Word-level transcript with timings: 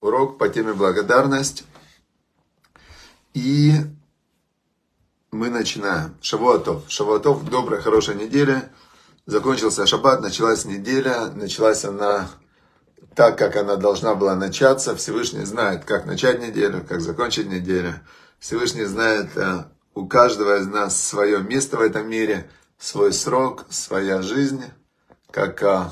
Урок 0.00 0.38
по 0.38 0.48
теме 0.48 0.72
благодарность. 0.72 1.64
И 3.34 3.72
мы 5.30 5.50
начинаем. 5.50 6.16
Шавуатов. 6.22 6.84
Шавуатов, 6.88 7.48
добрая, 7.48 7.80
хорошая 7.80 8.16
неделя. 8.16 8.70
Закончился 9.26 9.86
шаббат, 9.86 10.20
началась 10.22 10.64
неделя. 10.64 11.26
Началась 11.34 11.84
она 11.84 12.28
так, 13.14 13.36
как 13.36 13.56
она 13.56 13.76
должна 13.76 14.14
была 14.14 14.34
начаться. 14.34 14.96
Всевышний 14.96 15.44
знает, 15.44 15.84
как 15.84 16.06
начать 16.06 16.40
неделю, 16.40 16.84
как 16.88 17.00
закончить 17.00 17.48
неделю. 17.48 17.94
Всевышний 18.38 18.84
знает 18.84 19.36
э, 19.36 19.64
у 19.94 20.06
каждого 20.06 20.58
из 20.58 20.66
нас 20.66 21.00
свое 21.00 21.42
место 21.42 21.76
в 21.76 21.82
этом 21.82 22.08
мире, 22.08 22.50
свой 22.78 23.12
срок, 23.12 23.66
своя 23.68 24.22
жизнь. 24.22 24.64
Как 25.30 25.62
э, 25.62 25.90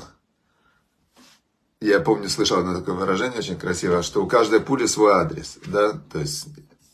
я 1.81 1.99
помню, 1.99 2.29
слышал 2.29 2.59
одно 2.59 2.77
такое 2.77 2.95
выражение 2.95 3.39
очень 3.39 3.57
красивое, 3.57 4.03
что 4.03 4.23
у 4.23 4.27
каждой 4.27 4.59
пули 4.59 4.85
свой 4.85 5.13
адрес. 5.13 5.57
Да? 5.65 5.93
То 6.11 6.19
есть 6.19 6.47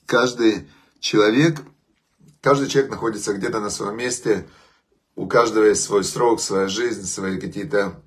каждый 0.06 0.70
человек, 1.00 1.62
каждый 2.42 2.70
человек 2.70 2.92
находится 2.92 3.34
где-то 3.34 3.60
на 3.60 3.70
своем 3.70 3.98
месте, 3.98 4.48
у 5.16 5.28
каждого 5.28 5.66
есть 5.66 5.84
свой 5.84 6.04
срок, 6.04 6.40
своя 6.40 6.68
жизнь, 6.68 7.06
свои 7.06 7.40
какие-то... 7.40 8.02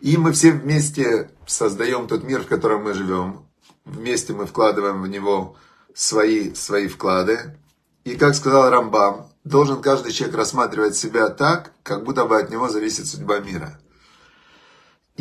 И 0.00 0.16
мы 0.16 0.32
все 0.32 0.50
вместе 0.50 1.30
создаем 1.46 2.08
тот 2.08 2.24
мир, 2.24 2.42
в 2.42 2.48
котором 2.48 2.82
мы 2.82 2.92
живем. 2.92 3.46
Вместе 3.84 4.32
мы 4.32 4.46
вкладываем 4.46 5.00
в 5.00 5.06
него 5.06 5.56
свои, 5.94 6.54
свои 6.54 6.88
вклады. 6.88 7.56
И 8.04 8.16
как 8.16 8.34
сказал 8.34 8.68
Рамбам, 8.68 9.30
должен 9.44 9.80
каждый 9.80 10.12
человек 10.12 10.36
рассматривать 10.36 10.96
себя 10.96 11.28
так, 11.28 11.72
как 11.84 12.02
будто 12.04 12.26
бы 12.26 12.36
от 12.36 12.50
него 12.50 12.68
зависит 12.68 13.06
судьба 13.06 13.38
мира. 13.38 13.78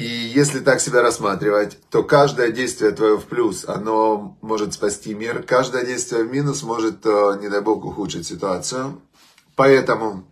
И 0.01 0.31
если 0.33 0.61
так 0.61 0.81
себя 0.81 1.03
рассматривать, 1.03 1.77
то 1.91 2.01
каждое 2.01 2.51
действие 2.51 2.89
твое 2.89 3.19
в 3.19 3.25
плюс, 3.25 3.65
оно 3.67 4.35
может 4.41 4.73
спасти 4.73 5.13
мир. 5.13 5.43
Каждое 5.43 5.85
действие 5.85 6.23
в 6.23 6.31
минус 6.31 6.63
может, 6.63 7.05
э, 7.05 7.37
не 7.39 7.49
дай 7.49 7.61
бог, 7.61 7.85
ухудшить 7.85 8.25
ситуацию. 8.25 8.99
Поэтому, 9.55 10.25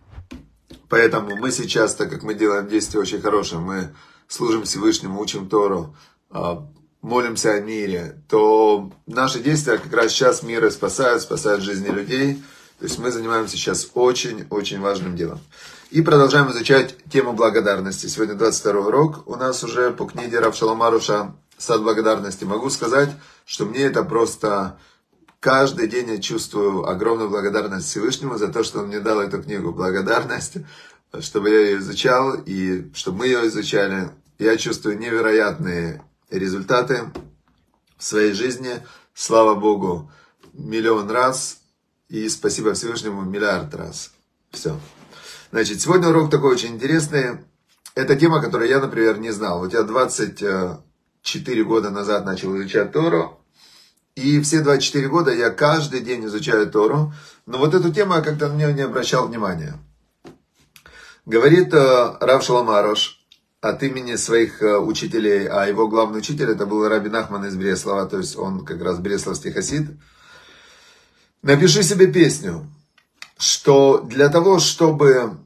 поэтому 0.88 1.36
мы 1.36 1.52
сейчас, 1.52 1.94
так 1.94 2.10
как 2.10 2.24
мы 2.24 2.34
делаем 2.34 2.66
действие 2.66 3.00
очень 3.00 3.20
хорошее, 3.20 3.60
мы 3.60 3.94
служим 4.26 4.64
Всевышнему, 4.64 5.20
учим 5.20 5.48
Тору, 5.48 5.94
э, 6.32 6.56
молимся 7.00 7.52
о 7.52 7.60
мире, 7.60 8.20
то 8.28 8.90
наши 9.06 9.38
действия 9.38 9.78
как 9.78 9.92
раз 9.92 10.10
сейчас 10.10 10.42
мира 10.42 10.70
спасают, 10.70 11.22
спасают 11.22 11.62
жизни 11.62 11.90
людей. 11.90 12.42
То 12.80 12.86
есть 12.86 12.98
мы 12.98 13.12
занимаемся 13.12 13.56
сейчас 13.56 13.88
очень-очень 13.94 14.80
важным 14.80 15.14
делом. 15.14 15.38
И 15.90 16.02
продолжаем 16.02 16.48
изучать 16.52 16.94
тему 17.10 17.32
благодарности. 17.32 18.06
Сегодня 18.06 18.36
22 18.36 18.80
урок 18.80 19.28
у 19.28 19.34
нас 19.34 19.64
уже 19.64 19.90
по 19.90 20.06
книге 20.06 20.38
Равшаломаруша 20.38 21.34
«Сад 21.58 21.82
благодарности». 21.82 22.44
Могу 22.44 22.70
сказать, 22.70 23.10
что 23.44 23.66
мне 23.66 23.80
это 23.80 24.04
просто 24.04 24.78
каждый 25.40 25.88
день 25.88 26.10
я 26.10 26.18
чувствую 26.18 26.88
огромную 26.88 27.28
благодарность 27.28 27.88
Всевышнему 27.88 28.38
за 28.38 28.52
то, 28.52 28.62
что 28.62 28.78
он 28.78 28.86
мне 28.86 29.00
дал 29.00 29.20
эту 29.20 29.42
книгу. 29.42 29.72
Благодарность, 29.72 30.58
чтобы 31.18 31.50
я 31.50 31.58
ее 31.58 31.78
изучал 31.78 32.36
и 32.36 32.88
чтобы 32.94 33.18
мы 33.18 33.26
ее 33.26 33.48
изучали. 33.48 34.10
Я 34.38 34.56
чувствую 34.58 34.96
невероятные 34.96 36.04
результаты 36.30 37.10
в 37.98 38.04
своей 38.04 38.32
жизни. 38.32 38.80
Слава 39.12 39.56
Богу, 39.56 40.08
миллион 40.52 41.10
раз. 41.10 41.58
И 42.08 42.28
спасибо 42.28 42.74
Всевышнему 42.74 43.22
миллиард 43.22 43.74
раз. 43.74 44.12
Все. 44.52 44.78
Значит, 45.52 45.80
сегодня 45.80 46.08
урок 46.08 46.30
такой 46.30 46.52
очень 46.52 46.74
интересный. 46.74 47.38
Это 47.96 48.14
тема, 48.14 48.40
которую 48.40 48.70
я, 48.70 48.78
например, 48.78 49.18
не 49.18 49.32
знал. 49.32 49.58
Вот 49.58 49.72
я 49.72 49.82
24 49.82 51.64
года 51.64 51.90
назад 51.90 52.24
начал 52.24 52.56
изучать 52.56 52.92
Тору. 52.92 53.40
И 54.14 54.40
все 54.40 54.60
24 54.60 55.08
года 55.08 55.34
я 55.34 55.50
каждый 55.50 56.00
день 56.00 56.24
изучаю 56.26 56.70
Тору. 56.70 57.12
Но 57.46 57.58
вот 57.58 57.74
эту 57.74 57.92
тему 57.92 58.14
я 58.14 58.20
как-то 58.20 58.48
на 58.48 58.54
нее 58.54 58.72
не 58.72 58.82
обращал 58.82 59.26
внимания. 59.26 59.76
Говорит 61.26 61.74
э, 61.74 62.16
Рав 62.20 62.44
Шаламарош 62.44 63.20
от 63.60 63.82
имени 63.82 64.14
своих 64.14 64.62
э, 64.62 64.78
учителей, 64.78 65.48
а 65.48 65.66
его 65.66 65.88
главный 65.88 66.18
учитель 66.18 66.50
это 66.50 66.64
был 66.64 66.88
Раби 66.88 67.08
Нахман 67.08 67.44
из 67.46 67.56
Бреслова, 67.56 68.06
то 68.06 68.18
есть 68.18 68.36
он 68.36 68.64
как 68.64 68.80
раз 68.82 68.98
бресловский 68.98 69.52
хасид. 69.52 69.88
Напиши 71.42 71.82
себе 71.82 72.06
песню 72.06 72.66
что 73.40 74.00
для 74.02 74.28
того, 74.28 74.58
чтобы 74.58 75.38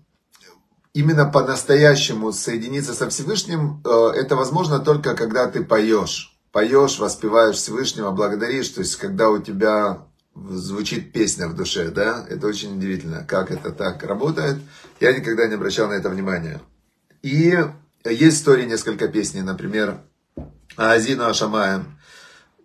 именно 0.94 1.26
по-настоящему 1.26 2.32
соединиться 2.32 2.92
со 2.92 3.08
Всевышним, 3.08 3.80
э, 3.84 3.88
это 4.16 4.34
возможно 4.34 4.80
только 4.80 5.14
когда 5.14 5.46
ты 5.48 5.64
поешь. 5.64 6.36
Поешь, 6.50 6.98
воспеваешь 6.98 7.54
Всевышнего, 7.54 8.10
благодаришь. 8.10 8.68
То 8.70 8.80
есть, 8.80 8.96
когда 8.96 9.30
у 9.30 9.40
тебя 9.40 10.06
звучит 10.34 11.12
песня 11.12 11.46
в 11.46 11.54
душе, 11.54 11.90
да, 11.90 12.26
это 12.28 12.48
очень 12.48 12.76
удивительно, 12.76 13.24
как 13.24 13.52
это 13.52 13.70
так 13.70 14.02
работает. 14.02 14.56
Я 14.98 15.16
никогда 15.16 15.46
не 15.46 15.54
обращал 15.54 15.88
на 15.88 15.92
это 15.92 16.10
внимания. 16.10 16.60
И 17.22 17.56
есть 18.04 18.36
в 18.36 18.40
истории 18.40 18.66
несколько 18.66 19.06
песней, 19.06 19.42
например, 19.42 20.00
Азину 20.76 21.26
Ашамаем, 21.26 21.96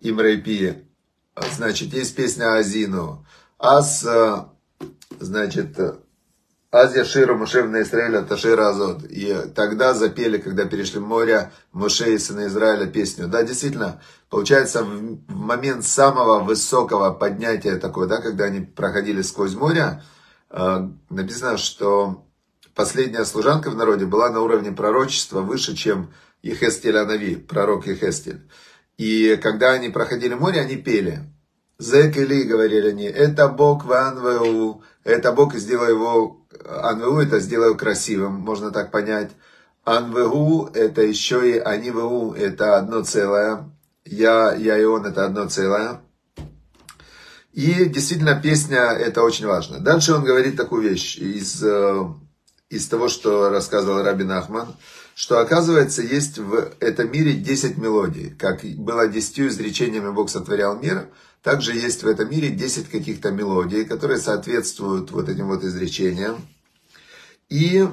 Имрейпи. 0.00 0.84
Значит, 1.56 1.94
есть 1.94 2.16
песня 2.16 2.56
Азину. 2.56 3.24
Э, 3.60 4.44
значит, 5.20 5.78
Азия 6.72 7.04
Шира 7.04 7.34
Мушевна 7.34 7.82
Израиля 7.82 8.22
Ташира 8.22 8.68
Азот. 8.68 9.04
И 9.04 9.34
тогда 9.54 9.92
запели, 9.92 10.38
когда 10.38 10.66
перешли 10.66 11.00
море, 11.00 11.50
Муше 11.72 12.14
и 12.14 12.18
сына 12.18 12.46
Израиля 12.46 12.86
песню. 12.86 13.26
Да, 13.26 13.42
действительно, 13.42 14.00
получается, 14.28 14.84
в 14.84 15.18
момент 15.28 15.84
самого 15.84 16.44
высокого 16.44 17.12
поднятия 17.12 17.76
такое, 17.76 18.06
да, 18.06 18.18
когда 18.18 18.44
они 18.44 18.60
проходили 18.60 19.22
сквозь 19.22 19.54
море, 19.54 20.02
э, 20.50 20.88
написано, 21.08 21.56
что 21.56 22.24
последняя 22.74 23.24
служанка 23.24 23.70
в 23.70 23.76
народе 23.76 24.06
была 24.06 24.30
на 24.30 24.40
уровне 24.40 24.70
пророчества 24.70 25.40
выше, 25.40 25.74
чем 25.74 26.14
Ехестель 26.42 26.96
Анави, 26.96 27.34
пророк 27.34 27.88
Ехестель. 27.88 28.48
И 28.96 29.36
когда 29.42 29.72
они 29.72 29.88
проходили 29.88 30.34
море, 30.34 30.60
они 30.60 30.76
пели. 30.76 31.24
Зекели, 31.80 32.42
говорили 32.42 32.90
они, 32.90 33.04
это 33.04 33.48
Бог 33.48 33.86
в 33.86 33.92
Анвеу, 33.92 34.82
это 35.02 35.32
Бог 35.32 35.54
сделал 35.54 35.88
его, 35.88 36.46
Анвеу 36.68 37.20
это 37.20 37.40
сделал 37.40 37.74
красивым, 37.74 38.34
можно 38.34 38.70
так 38.70 38.90
понять. 38.90 39.30
Анвеу 39.84 40.66
это 40.74 41.00
еще 41.00 41.50
и 41.50 41.58
Анивеу, 41.58 42.34
это 42.34 42.76
одно 42.76 43.02
целое. 43.02 43.70
Я, 44.04 44.54
я 44.54 44.78
и 44.78 44.84
он 44.84 45.06
это 45.06 45.24
одно 45.24 45.48
целое. 45.48 46.02
И 47.54 47.86
действительно 47.86 48.38
песня 48.38 48.92
это 48.92 49.22
очень 49.22 49.46
важно. 49.46 49.80
Дальше 49.80 50.12
он 50.12 50.22
говорит 50.22 50.56
такую 50.56 50.82
вещь 50.82 51.16
из, 51.16 51.64
э, 51.64 52.04
из 52.68 52.86
того, 52.88 53.08
что 53.08 53.48
рассказывал 53.48 54.02
Рабин 54.02 54.30
Ахман, 54.32 54.68
что 55.14 55.40
оказывается 55.40 56.02
есть 56.02 56.38
в 56.38 56.72
этом 56.78 57.10
мире 57.10 57.32
10 57.32 57.78
мелодий. 57.78 58.34
Как 58.38 58.64
было 58.76 59.08
10 59.08 59.40
изречениями 59.40 60.10
Бог 60.10 60.28
сотворял 60.28 60.78
мир– 60.78 61.08
также 61.42 61.74
есть 61.74 62.02
в 62.02 62.06
этом 62.06 62.30
мире 62.30 62.50
10 62.50 62.88
каких-то 62.88 63.30
мелодий, 63.30 63.84
которые 63.84 64.18
соответствуют 64.18 65.10
вот 65.10 65.28
этим 65.28 65.48
вот 65.48 65.64
изречениям. 65.64 66.46
И 67.48 67.88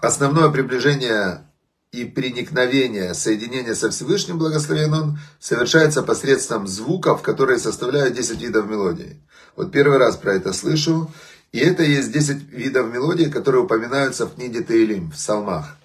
основное 0.00 0.50
приближение 0.50 1.46
и 1.92 2.04
проникновение, 2.04 3.14
соединение 3.14 3.74
со 3.74 3.90
Всевышним, 3.90 4.38
благословен 4.38 4.92
Он, 4.92 5.18
совершается 5.40 6.02
посредством 6.02 6.66
звуков, 6.66 7.22
которые 7.22 7.58
составляют 7.58 8.14
10 8.14 8.40
видов 8.42 8.68
мелодий. 8.68 9.22
Вот 9.56 9.72
первый 9.72 9.96
раз 9.96 10.16
про 10.16 10.34
это 10.34 10.52
слышу. 10.52 11.10
И 11.52 11.58
это 11.58 11.82
есть 11.82 12.12
10 12.12 12.52
видов 12.52 12.92
мелодий, 12.92 13.30
которые 13.30 13.62
упоминаются 13.62 14.26
в 14.26 14.34
книге 14.34 14.60
Таилим, 14.60 15.10
в 15.10 15.14
псалмах. 15.14 15.78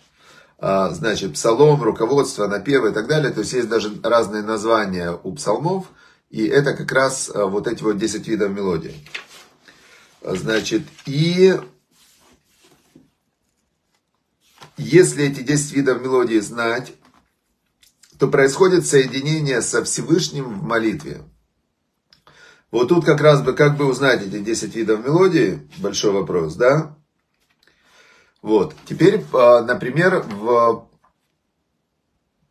А, 0.61 0.91
значит, 0.91 1.33
псалом, 1.33 1.83
руководство, 1.83 2.47
напевы 2.47 2.91
и 2.91 2.93
так 2.93 3.07
далее. 3.07 3.31
То 3.33 3.41
есть 3.41 3.51
есть 3.51 3.67
даже 3.67 3.91
разные 4.01 4.43
названия 4.43 5.19
у 5.23 5.33
псалмов– 5.33 5.87
и 6.31 6.47
это 6.47 6.73
как 6.73 6.91
раз 6.93 7.29
э, 7.29 7.43
вот 7.43 7.67
эти 7.67 7.83
вот 7.83 7.97
10 7.97 8.25
видов 8.27 8.51
мелодий. 8.51 9.05
Значит, 10.21 10.83
и 11.05 11.59
если 14.77 15.25
эти 15.25 15.41
10 15.41 15.73
видов 15.73 16.01
мелодии 16.01 16.39
знать, 16.39 16.93
то 18.17 18.29
происходит 18.29 18.85
соединение 18.85 19.61
со 19.61 19.83
Всевышним 19.83 20.59
в 20.59 20.63
молитве. 20.63 21.21
Вот 22.71 22.87
тут 22.87 23.03
как 23.03 23.19
раз 23.19 23.41
бы, 23.41 23.51
как 23.51 23.75
бы 23.75 23.85
узнать 23.85 24.25
эти 24.25 24.39
10 24.39 24.73
видов 24.75 25.03
мелодии, 25.03 25.67
большой 25.79 26.13
вопрос, 26.13 26.55
да? 26.55 26.97
Вот, 28.41 28.73
теперь, 28.85 29.23
э, 29.33 29.61
например, 29.61 30.25
в 30.27 30.87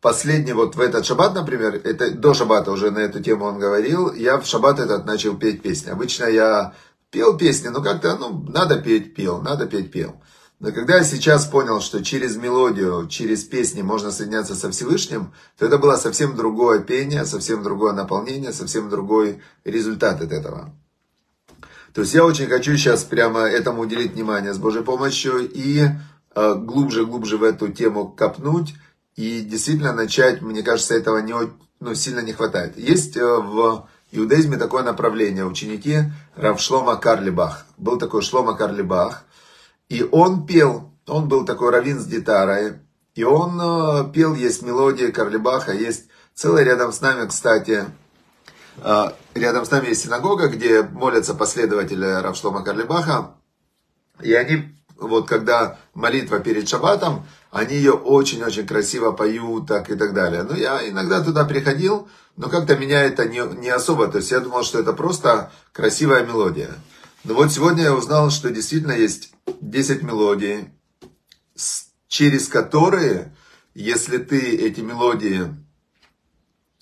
последний, 0.01 0.53
вот 0.53 0.75
в 0.75 0.79
этот 0.79 1.05
шаббат, 1.05 1.35
например, 1.35 1.75
это 1.83 2.11
до 2.11 2.33
шаббата 2.33 2.71
уже 2.71 2.91
на 2.91 2.99
эту 2.99 3.21
тему 3.21 3.45
он 3.45 3.59
говорил, 3.59 4.13
я 4.13 4.39
в 4.39 4.45
шаббат 4.45 4.79
этот 4.79 5.05
начал 5.05 5.37
петь 5.37 5.61
песни. 5.61 5.89
Обычно 5.89 6.25
я 6.25 6.73
пел 7.11 7.37
песни, 7.37 7.67
но 7.67 7.81
как-то, 7.83 8.17
ну, 8.17 8.45
надо 8.49 8.81
петь, 8.81 9.13
пел, 9.13 9.41
надо 9.41 9.67
петь, 9.67 9.91
пел. 9.91 10.15
Но 10.59 10.71
когда 10.71 10.97
я 10.97 11.03
сейчас 11.03 11.47
понял, 11.47 11.81
что 11.81 12.03
через 12.03 12.37
мелодию, 12.37 13.07
через 13.07 13.43
песни 13.43 13.81
можно 13.81 14.11
соединяться 14.11 14.55
со 14.55 14.69
Всевышним, 14.69 15.33
то 15.57 15.65
это 15.65 15.77
было 15.77 15.95
совсем 15.95 16.35
другое 16.35 16.79
пение, 16.79 17.25
совсем 17.25 17.63
другое 17.63 17.93
наполнение, 17.93 18.53
совсем 18.53 18.89
другой 18.89 19.41
результат 19.65 20.21
от 20.21 20.31
этого. 20.31 20.73
То 21.93 22.01
есть 22.01 22.13
я 22.13 22.25
очень 22.25 22.47
хочу 22.47 22.75
сейчас 22.77 23.03
прямо 23.03 23.41
этому 23.41 23.81
уделить 23.81 24.13
внимание 24.13 24.53
с 24.53 24.57
Божьей 24.57 24.83
помощью 24.83 25.49
и 25.49 25.89
глубже-глубже 26.33 27.37
в 27.37 27.43
эту 27.43 27.67
тему 27.67 28.07
копнуть. 28.09 28.73
И 29.15 29.41
действительно 29.41 29.93
начать, 29.93 30.41
мне 30.41 30.63
кажется, 30.63 30.95
этого 30.95 31.17
не, 31.17 31.33
ну, 31.81 31.95
сильно 31.95 32.21
не 32.21 32.31
хватает. 32.31 32.77
Есть 32.77 33.17
э, 33.17 33.23
в 33.23 33.87
иудаизме 34.11 34.57
такое 34.57 34.83
направление, 34.83 35.45
ученики 35.45 36.03
Равшлома 36.35 36.95
Карлибах. 36.95 37.65
Был 37.77 37.97
такой 37.97 38.21
Шлома 38.21 38.55
Карлибах, 38.55 39.25
и 39.89 40.07
он 40.09 40.45
пел, 40.45 40.93
он 41.07 41.27
был 41.27 41.45
такой 41.45 41.71
раввин 41.71 41.99
с 41.99 42.07
гитарой, 42.07 42.79
и 43.15 43.23
он 43.23 43.59
э, 43.59 44.11
пел, 44.13 44.33
есть 44.33 44.61
мелодия 44.61 45.11
Карлибаха, 45.11 45.73
есть 45.73 46.05
целая 46.33 46.63
рядом 46.63 46.93
с 46.93 47.01
нами, 47.01 47.27
кстати, 47.27 47.71
э, 47.71 47.85
рядом 49.33 49.65
с 49.65 49.71
нами 49.71 49.87
есть 49.87 50.03
синагога, 50.03 50.47
где 50.47 50.81
молятся 50.81 51.33
последователи 51.33 52.05
Равшлома 52.05 52.63
Карлибаха, 52.63 53.35
и 54.21 54.33
они 54.33 54.75
вот 55.01 55.27
когда 55.27 55.79
молитва 55.93 56.39
перед 56.39 56.69
шаббатом, 56.69 57.25
они 57.49 57.75
ее 57.75 57.93
очень-очень 57.93 58.67
красиво 58.67 59.11
поют, 59.11 59.67
так 59.67 59.89
и 59.89 59.95
так 59.95 60.13
далее. 60.13 60.43
Но 60.43 60.55
я 60.55 60.87
иногда 60.87 61.21
туда 61.23 61.43
приходил, 61.43 62.07
но 62.37 62.49
как-то 62.49 62.77
меня 62.77 63.01
это 63.03 63.27
не, 63.27 63.41
не 63.59 63.69
особо, 63.69 64.07
то 64.07 64.19
есть 64.19 64.31
я 64.31 64.39
думал, 64.39 64.63
что 64.63 64.79
это 64.79 64.93
просто 64.93 65.51
красивая 65.73 66.23
мелодия. 66.23 66.69
Но 67.23 67.33
вот 67.33 67.51
сегодня 67.51 67.83
я 67.83 67.93
узнал, 67.93 68.29
что 68.29 68.51
действительно 68.51 68.93
есть 68.93 69.33
10 69.59 70.03
мелодий, 70.03 70.69
через 72.07 72.47
которые, 72.47 73.35
если 73.73 74.17
ты 74.17 74.39
эти 74.39 74.81
мелодии, 74.81 75.47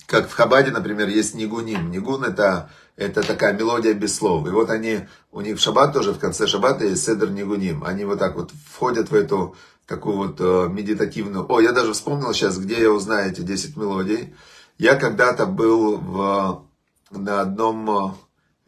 как 0.10 0.28
в 0.28 0.34
Хабаде, 0.34 0.72
например, 0.72 1.08
есть 1.08 1.36
нигуним. 1.36 1.92
Нигун 1.92 2.24
это 2.24 2.70
это 3.00 3.26
такая 3.26 3.54
мелодия 3.54 3.94
без 3.94 4.16
слов. 4.16 4.46
И 4.46 4.50
вот 4.50 4.70
они, 4.70 5.08
у 5.32 5.40
них 5.40 5.58
в 5.58 5.62
шаббат 5.62 5.94
тоже, 5.94 6.12
в 6.12 6.20
конце 6.20 6.48
шаббата 6.48 6.84
есть 6.84 7.06
седр 7.06 7.30
нигуним. 7.30 7.84
Они 7.86 8.04
вот 8.04 8.20
так 8.20 8.36
вот 8.36 8.52
входят 8.70 9.10
в 9.10 9.16
эту 9.16 9.56
такую 9.88 10.18
вот 10.18 10.36
э, 10.40 10.68
медитативную... 10.70 11.50
О, 11.50 11.62
я 11.62 11.72
даже 11.72 11.94
вспомнил 11.94 12.34
сейчас, 12.34 12.58
где 12.58 12.82
я 12.82 12.92
узнаю 12.92 13.32
эти 13.32 13.42
10 13.42 13.78
мелодий. 13.78 14.36
Я 14.78 14.96
когда-то 14.96 15.46
был 15.46 15.98
в, 15.98 16.66
на 17.10 17.42
одном, 17.42 17.90
э, 17.90 18.12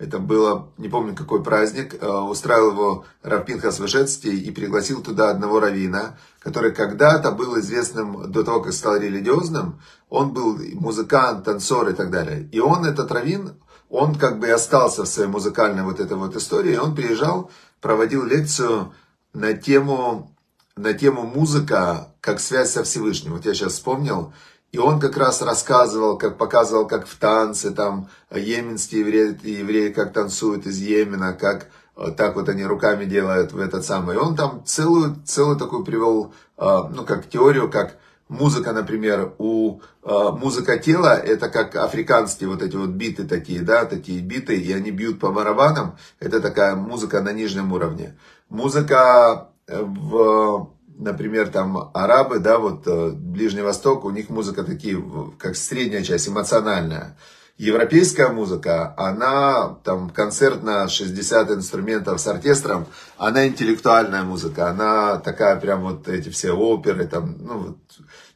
это 0.02 0.18
было, 0.18 0.72
не 0.80 0.90
помню 0.90 1.16
какой 1.16 1.44
праздник, 1.44 1.94
э, 1.94 2.08
устраивал 2.08 2.72
его 2.72 3.06
Равпинхас 3.22 3.80
Вышецкий 3.80 4.36
и 4.36 4.50
пригласил 4.50 5.04
туда 5.04 5.30
одного 5.30 5.60
равина, 5.60 6.18
который 6.40 6.72
когда-то 6.72 7.32
был 7.32 7.60
известным, 7.60 8.32
до 8.32 8.44
того, 8.44 8.62
как 8.62 8.74
стал 8.74 8.98
религиозным, 8.98 9.80
он 10.10 10.34
был 10.34 10.58
музыкант, 10.74 11.46
танцор 11.46 11.90
и 11.90 11.94
так 11.94 12.10
далее. 12.10 12.50
И 12.52 12.60
он, 12.60 12.84
этот 12.84 13.12
равин, 13.12 13.54
он 13.92 14.16
как 14.16 14.40
бы 14.40 14.50
остался 14.50 15.04
в 15.04 15.08
своей 15.08 15.30
музыкальной 15.30 15.84
вот 15.84 16.00
этой 16.00 16.18
вот 16.18 16.36
истории. 16.36 16.78
Он 16.78 16.96
приезжал, 16.96 17.52
проводил 17.80 18.26
лекцию 18.26 18.94
на 19.34 19.54
тему, 19.54 20.36
на 20.76 20.94
тему 20.94 21.24
музыка 21.24 22.16
как 22.22 22.40
связь 22.40 22.72
со 22.72 22.84
Всевышним. 22.84 23.34
Вот 23.34 23.46
я 23.46 23.54
сейчас 23.54 23.74
вспомнил. 23.74 24.34
И 24.72 24.78
он 24.78 25.00
как 25.02 25.18
раз 25.18 25.42
рассказывал, 25.42 26.18
как 26.18 26.38
показывал, 26.38 26.88
как 26.88 27.06
в 27.06 27.18
танце, 27.18 27.72
там, 27.72 28.08
йеменские 28.34 29.02
евреи, 29.02 29.38
евреи 29.44 29.92
как 29.92 30.14
танцуют 30.14 30.66
из 30.66 30.80
Йемена, 30.80 31.34
как 31.34 31.68
э, 31.98 32.12
так 32.16 32.36
вот 32.36 32.48
они 32.48 32.64
руками 32.64 33.04
делают 33.04 33.52
в 33.52 33.60
этот 33.60 33.84
самый. 33.84 34.16
И 34.16 34.20
он 34.20 34.36
там 34.36 34.64
целую, 34.66 35.18
целую 35.26 35.58
такую 35.58 35.84
привел, 35.84 36.34
э, 36.58 36.64
ну, 36.90 37.04
как 37.04 37.28
теорию, 37.28 37.70
как 37.70 37.98
музыка, 38.30 38.72
например, 38.72 39.34
у 39.40 39.82
э, 40.04 40.30
музыка 40.32 40.80
тела, 40.80 41.18
это 41.18 41.50
как 41.50 41.76
африканские 41.76 42.48
вот 42.48 42.62
эти 42.62 42.78
вот 42.78 42.92
биты 42.92 43.28
такие, 43.28 43.64
да, 43.64 43.84
такие 43.84 44.22
биты, 44.22 44.56
и 44.56 44.72
они 44.72 44.92
бьют 44.92 45.20
по 45.20 45.32
барабанам, 45.32 45.98
это 46.22 46.40
такая 46.40 46.78
музыка 46.78 47.22
на 47.22 47.34
нижнем 47.34 47.74
уровне. 47.74 48.18
Музыка 48.48 49.50
в, 49.68 50.70
например, 51.02 51.50
там 51.50 51.92
арабы, 51.94 52.40
да, 52.40 52.60
вот 52.60 52.88
э, 52.88 53.12
Ближний 53.12 53.64
Восток, 53.64 54.06
у 54.06 54.12
них 54.12 54.30
музыка 54.30 54.64
такие, 54.64 55.04
как 55.38 55.56
средняя 55.56 56.04
часть, 56.04 56.30
эмоциональная. 56.30 57.18
Европейская 57.58 58.30
музыка, 58.30 58.94
она 58.98 59.78
там 59.84 60.10
концерт 60.10 60.64
на 60.64 60.88
60 60.88 61.52
инструментов 61.52 62.20
с 62.20 62.28
оркестром, 62.28 62.88
она 63.18 63.48
интеллектуальная 63.48 64.24
музыка, 64.24 64.70
она 64.70 65.18
такая 65.18 65.58
прям 65.58 65.82
вот 65.82 66.08
эти 66.08 66.30
все 66.30 66.54
оперы, 66.54 67.06
там, 67.08 67.36
ну, 67.40 67.58
вот. 67.60 67.78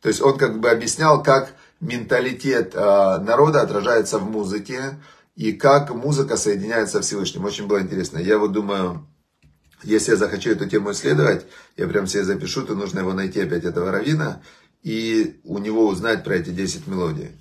то 0.02 0.10
есть 0.10 0.22
он 0.22 0.38
как 0.38 0.60
бы 0.60 0.70
объяснял, 0.70 1.24
как 1.24 1.54
менталитет 1.80 2.76
э, 2.76 3.18
народа 3.20 3.62
отражается 3.62 4.20
в 4.20 4.30
музыке 4.30 5.00
и 5.36 5.54
как 5.54 5.94
музыка 5.94 6.38
соединяется 6.38 6.98
со 6.98 7.02
Всевышним. 7.02 7.46
Очень 7.46 7.68
было 7.68 7.82
интересно. 7.82 8.20
Я 8.20 8.38
вот 8.38 8.52
думаю, 8.52 9.08
если 9.86 10.12
я 10.12 10.18
захочу 10.18 10.52
эту 10.52 10.68
тему 10.68 10.92
исследовать, 10.92 11.46
я 11.78 11.88
прям 11.88 12.08
себе 12.08 12.24
запишу, 12.24 12.64
то 12.64 12.76
нужно 12.76 13.00
его 13.00 13.14
найти 13.14 13.42
опять 13.42 13.64
этого 13.64 13.92
равина 13.92 14.42
и 14.84 15.40
у 15.44 15.58
него 15.58 15.88
узнать 15.88 16.24
про 16.24 16.36
эти 16.36 16.52
10 16.52 16.86
мелодий. 16.88 17.32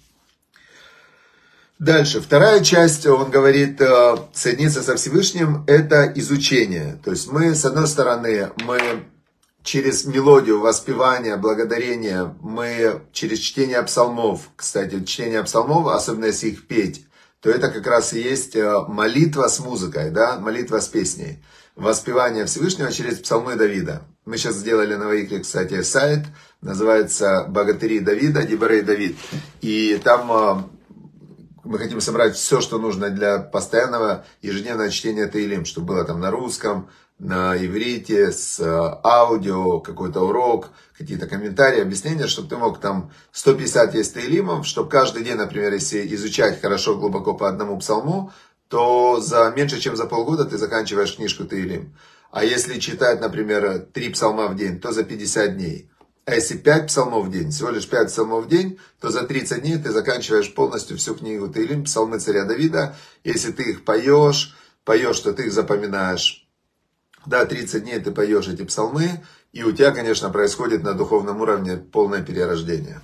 Дальше, 1.79 2.20
вторая 2.20 2.64
часть, 2.64 3.05
он 3.06 3.31
говорит, 3.31 3.81
э, 3.81 4.17
соединиться 4.32 4.82
со 4.82 4.96
Всевышним, 4.96 5.64
это 5.67 6.11
изучение. 6.14 6.99
То 7.05 7.11
есть 7.11 7.31
мы, 7.31 7.55
с 7.55 7.64
одной 7.64 7.87
стороны, 7.87 8.50
мы 8.64 9.05
через 9.62 10.05
мелодию, 10.05 10.61
воспевания, 10.61 11.37
благодарения, 11.37 12.35
мы 12.41 13.02
через 13.12 13.41
чтение 13.41 13.82
псалмов, 13.82 14.49
кстати, 14.56 15.05
чтение 15.05 15.43
псалмов, 15.43 15.88
особенно 15.88 16.26
если 16.26 16.49
их 16.49 16.67
петь, 16.67 17.06
то 17.41 17.50
это 17.50 17.70
как 17.70 17.87
раз 17.87 18.14
и 18.14 18.20
есть 18.23 18.56
э, 18.56 18.81
молитва 18.88 19.49
с 19.49 19.58
музыкой, 19.58 20.11
да, 20.11 20.38
молитва 20.38 20.81
с 20.81 20.88
песней. 20.88 21.43
Воспевание 21.76 22.44
Всевышнего 22.44 22.92
через 22.92 23.18
псалмы 23.18 23.56
Давида. 23.56 24.02
Мы 24.26 24.36
сейчас 24.36 24.54
сделали 24.54 24.94
на 24.94 25.08
Ваикре, 25.08 25.40
кстати, 25.40 25.82
сайт, 25.82 26.20
называется 26.60 27.46
«Богатыри 27.48 27.98
Давида», 27.98 28.44
«Дибарей 28.44 28.82
Давид». 28.82 29.16
И 29.60 30.00
там 30.04 30.30
э, 30.30 30.62
мы 31.64 31.78
хотим 31.78 32.00
собрать 32.00 32.36
все, 32.36 32.60
что 32.60 32.78
нужно 32.78 33.10
для 33.10 33.40
постоянного 33.40 34.24
ежедневного 34.40 34.88
чтения 34.90 35.26
Таилим, 35.26 35.64
чтобы 35.64 35.88
было 35.88 36.04
там 36.04 36.20
на 36.20 36.30
русском, 36.30 36.88
на 37.18 37.56
иврите, 37.56 38.30
с 38.30 38.60
э, 38.60 39.00
аудио, 39.02 39.80
какой-то 39.80 40.20
урок, 40.20 40.68
какие-то 40.96 41.26
комментарии, 41.26 41.82
объяснения, 41.82 42.28
чтобы 42.28 42.48
ты 42.48 42.56
мог 42.56 42.80
там 42.80 43.10
150 43.32 43.94
есть 43.96 44.14
Таилимов, 44.14 44.64
чтобы 44.64 44.88
каждый 44.88 45.24
день, 45.24 45.36
например, 45.36 45.72
если 45.72 46.06
изучать 46.14 46.60
хорошо, 46.60 46.94
глубоко 46.94 47.34
по 47.34 47.48
одному 47.48 47.76
псалму, 47.81 48.32
то 48.68 49.20
за 49.20 49.52
меньше, 49.56 49.80
чем 49.80 49.96
за 49.96 50.06
полгода 50.06 50.44
ты 50.44 50.58
заканчиваешь 50.58 51.16
книжку 51.16 51.44
Таилим. 51.44 51.96
А 52.30 52.44
если 52.44 52.80
читать, 52.80 53.20
например, 53.20 53.86
три 53.92 54.08
псалма 54.10 54.48
в 54.48 54.56
день, 54.56 54.80
то 54.80 54.92
за 54.92 55.04
50 55.04 55.56
дней. 55.56 55.90
А 56.26 56.34
если 56.34 56.56
5 56.56 56.86
псалмов 56.86 57.26
в 57.26 57.30
день, 57.30 57.50
всего 57.50 57.68
лишь 57.68 57.88
5 57.88 58.08
псалмов 58.08 58.46
в 58.46 58.48
день, 58.48 58.78
то 58.98 59.10
за 59.10 59.24
30 59.24 59.62
дней 59.62 59.78
ты 59.78 59.90
заканчиваешь 59.90 60.54
полностью 60.54 60.96
всю 60.96 61.14
книгу 61.14 61.48
Таилим, 61.48 61.84
псалмы 61.84 62.18
царя 62.18 62.44
Давида. 62.44 62.96
Если 63.24 63.52
ты 63.52 63.70
их 63.70 63.84
поешь, 63.84 64.56
поешь, 64.84 65.20
то 65.20 65.34
ты 65.34 65.44
их 65.44 65.52
запоминаешь. 65.52 66.48
Да, 67.26 67.44
30 67.44 67.84
дней 67.84 68.00
ты 68.00 68.10
поешь 68.10 68.48
эти 68.48 68.64
псалмы, 68.64 69.22
и 69.52 69.62
у 69.62 69.72
тебя, 69.72 69.92
конечно, 69.92 70.30
происходит 70.30 70.82
на 70.82 70.94
духовном 70.94 71.40
уровне 71.40 71.76
полное 71.76 72.22
перерождение. 72.22 73.00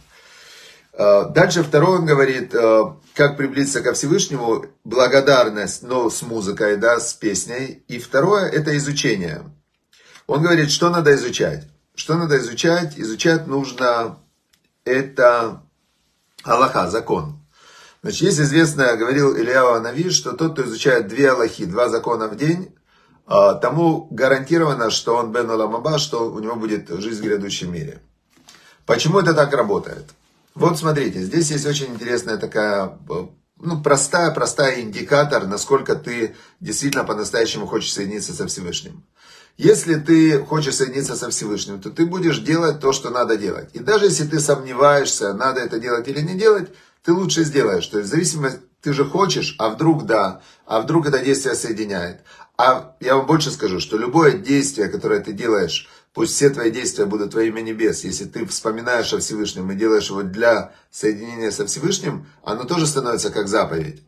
А, 1.01 1.25
дальше 1.25 1.63
второй 1.63 2.01
он 2.01 2.05
говорит, 2.05 2.55
а, 2.55 2.95
как 3.15 3.39
приблизиться 3.39 3.81
ко 3.81 3.95
Всевышнему, 3.95 4.67
благодарность, 4.85 5.83
но 5.83 6.11
с 6.11 6.21
музыкой, 6.21 6.77
да, 6.77 7.01
с 7.01 7.15
песней. 7.15 7.83
И 7.89 7.99
второе, 7.99 8.51
это 8.51 8.77
изучение. 8.77 9.45
Он 10.27 10.43
говорит, 10.43 10.71
что 10.71 10.91
надо 10.91 11.15
изучать. 11.15 11.67
Что 11.95 12.17
надо 12.17 12.37
изучать? 12.37 12.99
Изучать 12.99 13.47
нужно 13.47 14.19
это 14.85 15.63
Аллаха, 16.43 16.91
закон. 16.91 17.41
Значит, 18.03 18.21
есть 18.21 18.41
известно, 18.41 18.95
говорил 18.99 19.35
Илья 19.35 19.81
Нави, 19.81 20.11
что 20.11 20.33
тот, 20.33 20.53
кто 20.53 20.65
изучает 20.65 21.09
две 21.09 21.31
Аллахи, 21.31 21.65
два 21.65 21.89
закона 21.89 22.29
в 22.29 22.37
день, 22.37 22.77
а, 23.27 23.55
тому 23.55 24.07
гарантировано, 24.11 24.91
что 24.91 25.17
он 25.17 25.33
Бен 25.33 25.51
Аламаба, 25.51 25.97
что 25.97 26.31
у 26.31 26.41
него 26.41 26.57
будет 26.57 26.91
жизнь 26.91 27.23
в 27.23 27.25
грядущем 27.25 27.73
мире. 27.73 28.03
Почему 28.85 29.19
это 29.19 29.33
так 29.33 29.55
работает? 29.55 30.05
Вот 30.55 30.79
смотрите, 30.79 31.23
здесь 31.23 31.51
есть 31.51 31.67
очень 31.67 31.87
интересная 31.95 32.37
такая, 32.37 32.99
ну, 33.59 33.83
простая, 33.83 34.31
простая 34.33 34.81
индикатор, 34.81 35.47
насколько 35.47 35.95
ты 35.95 36.35
действительно 36.61 37.05
по-настоящему 37.05 37.67
хочешь 37.67 37.93
соединиться 37.93 38.33
со 38.33 38.47
Всевышним. 38.47 39.05
Если 39.57 39.95
ты 39.97 40.39
хочешь 40.39 40.77
соединиться 40.77 41.17
со 41.17 41.31
Всевышним, 41.31 41.81
то 41.81 41.91
ты 41.91 42.07
будешь 42.07 42.39
делать 42.39 42.81
то, 42.81 42.93
что 42.93 43.11
надо 43.11 43.37
делать. 43.37 43.71
И 43.75 43.79
даже 43.79 44.07
если 44.07 44.27
ты 44.27 44.41
сомневаешься, 44.41 45.35
надо 45.35 45.61
это 45.61 45.79
делать 45.79 46.09
или 46.09 46.21
не 46.21 46.35
делать, 46.35 46.71
ты 47.05 47.13
лучше 47.13 47.45
сделаешь. 47.45 47.87
То 47.87 47.99
есть 47.99 48.09
в 48.09 48.11
зависимости, 48.11 48.61
ты 48.81 48.93
же 48.93 49.05
хочешь, 49.05 49.57
а 49.59 49.69
вдруг 49.69 50.07
да, 50.07 50.41
а 50.67 50.81
вдруг 50.81 51.07
это 51.07 51.19
действие 51.19 51.55
соединяет. 51.55 52.23
А 52.57 52.97
я 53.01 53.17
вам 53.17 53.27
больше 53.27 53.51
скажу, 53.51 53.81
что 53.81 53.99
любое 53.99 54.33
действие, 54.33 54.89
которое 54.89 55.21
ты 55.21 55.33
делаешь 55.33 55.89
Пусть 56.13 56.35
все 56.35 56.51
твои 56.51 56.71
действия 56.71 57.07
будут 57.07 57.35
во 57.35 57.43
имя 57.43 57.61
небес. 57.61 58.03
Если 58.05 58.25
ты 58.25 58.45
вспоминаешь 58.47 59.13
о 59.13 59.19
Всевышнем 59.19 59.71
и 59.71 59.77
делаешь 59.77 60.11
его 60.11 60.23
для 60.23 60.73
соединения 60.91 61.51
со 61.51 61.67
Всевышним, 61.67 62.27
оно 62.43 62.65
тоже 62.65 62.87
становится 62.87 63.31
как 63.31 63.47
заповедь. 63.47 64.03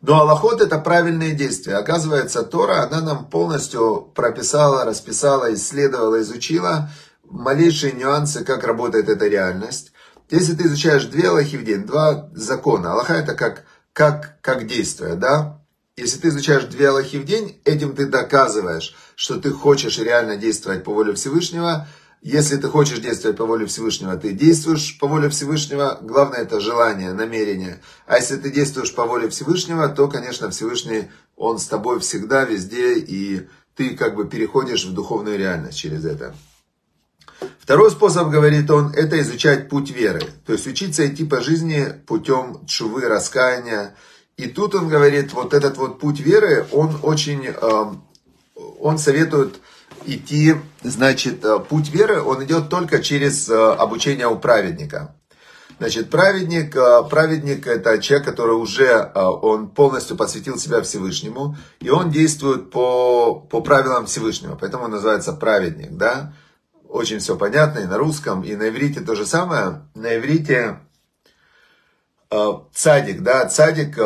Но 0.00 0.20
Аллахот 0.20 0.62
это 0.62 0.78
правильные 0.78 1.34
действия. 1.34 1.74
Оказывается, 1.74 2.42
Тора, 2.42 2.82
она 2.82 3.02
нам 3.02 3.26
полностью 3.26 4.10
прописала, 4.14 4.86
расписала, 4.86 5.52
исследовала, 5.52 6.22
изучила 6.22 6.90
малейшие 7.24 7.92
нюансы, 7.92 8.42
как 8.42 8.64
работает 8.64 9.10
эта 9.10 9.26
реальность. 9.26 9.92
Если 10.30 10.54
ты 10.54 10.64
изучаешь 10.64 11.04
две 11.04 11.28
Аллахи 11.28 11.56
в 11.56 11.64
день, 11.64 11.84
два 11.84 12.30
закона, 12.34 12.92
Аллаха 12.92 13.14
это 13.14 13.34
как, 13.34 13.64
как, 13.92 14.40
как 14.40 14.66
действие, 14.66 15.14
да? 15.16 15.60
Если 15.96 16.18
ты 16.18 16.28
изучаешь 16.28 16.64
две 16.64 16.88
Аллахи 16.88 17.16
в 17.16 17.26
день, 17.26 17.60
этим 17.64 17.94
ты 17.94 18.06
доказываешь, 18.06 18.94
что 19.20 19.38
ты 19.38 19.50
хочешь 19.50 19.98
реально 19.98 20.38
действовать 20.38 20.82
по 20.82 20.94
воле 20.94 21.12
Всевышнего. 21.12 21.86
Если 22.22 22.56
ты 22.56 22.68
хочешь 22.68 23.00
действовать 23.00 23.36
по 23.36 23.44
воле 23.44 23.66
Всевышнего, 23.66 24.16
ты 24.16 24.32
действуешь 24.32 24.98
по 24.98 25.06
воле 25.06 25.28
Всевышнего. 25.28 25.98
Главное 26.00 26.38
это 26.38 26.58
желание, 26.58 27.12
намерение. 27.12 27.82
А 28.06 28.16
если 28.16 28.38
ты 28.38 28.50
действуешь 28.50 28.94
по 28.94 29.04
воле 29.04 29.28
Всевышнего, 29.28 29.90
то, 29.90 30.08
конечно, 30.08 30.48
Всевышний, 30.48 31.10
он 31.36 31.58
с 31.58 31.66
тобой 31.66 32.00
всегда, 32.00 32.46
везде, 32.46 32.94
и 32.94 33.46
ты 33.76 33.90
как 33.90 34.16
бы 34.16 34.26
переходишь 34.26 34.86
в 34.86 34.94
духовную 34.94 35.36
реальность 35.36 35.76
через 35.76 36.06
это. 36.06 36.34
Второй 37.58 37.90
способ, 37.90 38.30
говорит 38.30 38.70
он, 38.70 38.90
это 38.94 39.20
изучать 39.20 39.68
путь 39.68 39.90
веры. 39.90 40.22
То 40.46 40.54
есть 40.54 40.66
учиться 40.66 41.06
идти 41.06 41.26
по 41.26 41.42
жизни 41.42 41.92
путем 42.06 42.64
чувы, 42.66 43.02
раскаяния, 43.02 43.94
и 44.38 44.46
тут 44.46 44.74
он 44.74 44.88
говорит, 44.88 45.34
вот 45.34 45.52
этот 45.52 45.76
вот 45.76 46.00
путь 46.00 46.20
веры, 46.20 46.66
он 46.72 46.98
очень, 47.02 47.44
эм, 47.44 48.02
он 48.80 48.98
советует 48.98 49.60
идти, 50.06 50.56
значит, 50.82 51.44
э, 51.44 51.58
путь 51.60 51.90
веры, 51.90 52.22
он 52.22 52.44
идет 52.44 52.68
только 52.68 53.02
через 53.02 53.48
э, 53.48 53.54
обучение 53.54 54.26
у 54.26 54.38
праведника. 54.38 55.14
Значит, 55.78 56.10
праведник, 56.10 56.76
э, 56.76 57.02
праведник 57.08 57.66
это 57.66 57.98
человек, 57.98 58.26
который 58.26 58.52
уже, 58.52 59.10
он 59.14 59.68
полностью 59.68 60.16
посвятил 60.16 60.58
себя 60.58 60.82
Всевышнему, 60.82 61.56
и 61.80 61.90
он 61.90 62.10
действует 62.10 62.70
по, 62.70 63.34
по 63.34 63.60
правилам 63.60 64.06
Всевышнего, 64.06 64.56
поэтому 64.56 64.84
он 64.84 64.90
называется 64.90 65.32
праведник, 65.32 65.92
да. 65.92 66.32
Очень 66.88 67.20
все 67.20 67.36
понятно 67.36 67.80
и 67.80 67.86
на 67.86 67.98
русском, 67.98 68.42
и 68.42 68.56
на 68.56 68.68
иврите 68.68 69.00
то 69.00 69.14
же 69.14 69.24
самое. 69.24 69.82
На 69.94 70.16
иврите 70.16 70.80
цадик, 72.72 73.22
да, 73.22 73.48
цадик, 73.48 73.96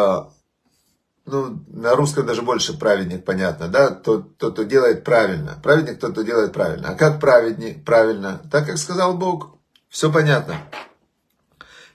ну, 1.26 1.64
на 1.68 1.94
русском 1.96 2.26
даже 2.26 2.42
больше 2.42 2.78
праведник, 2.78 3.24
понятно, 3.24 3.68
да, 3.68 3.90
тот, 3.90 4.36
тот, 4.36 4.54
кто 4.54 4.62
делает 4.62 5.04
правильно. 5.04 5.58
Праведник 5.62 5.98
тот, 5.98 6.12
кто 6.12 6.22
делает 6.22 6.52
правильно. 6.52 6.90
А 6.90 6.94
как 6.94 7.20
праведник, 7.20 7.84
правильно? 7.84 8.42
Так, 8.50 8.66
как 8.66 8.78
сказал 8.78 9.16
Бог. 9.16 9.56
Все 9.88 10.12
понятно. 10.12 10.56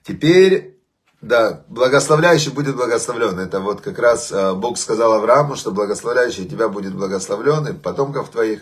Теперь, 0.03 0.79
да, 1.21 1.63
благословляющий 1.67 2.51
будет 2.51 2.75
благословлен. 2.75 3.39
Это 3.39 3.59
вот 3.59 3.81
как 3.81 3.99
раз 3.99 4.31
э, 4.31 4.53
Бог 4.53 4.77
сказал 4.77 5.13
Аврааму, 5.13 5.55
что 5.55 5.71
благословляющий 5.71 6.45
тебя 6.45 6.69
будет 6.69 6.95
благословлен, 6.95 7.67
и 7.67 7.73
потомков 7.73 8.29
твоих. 8.29 8.61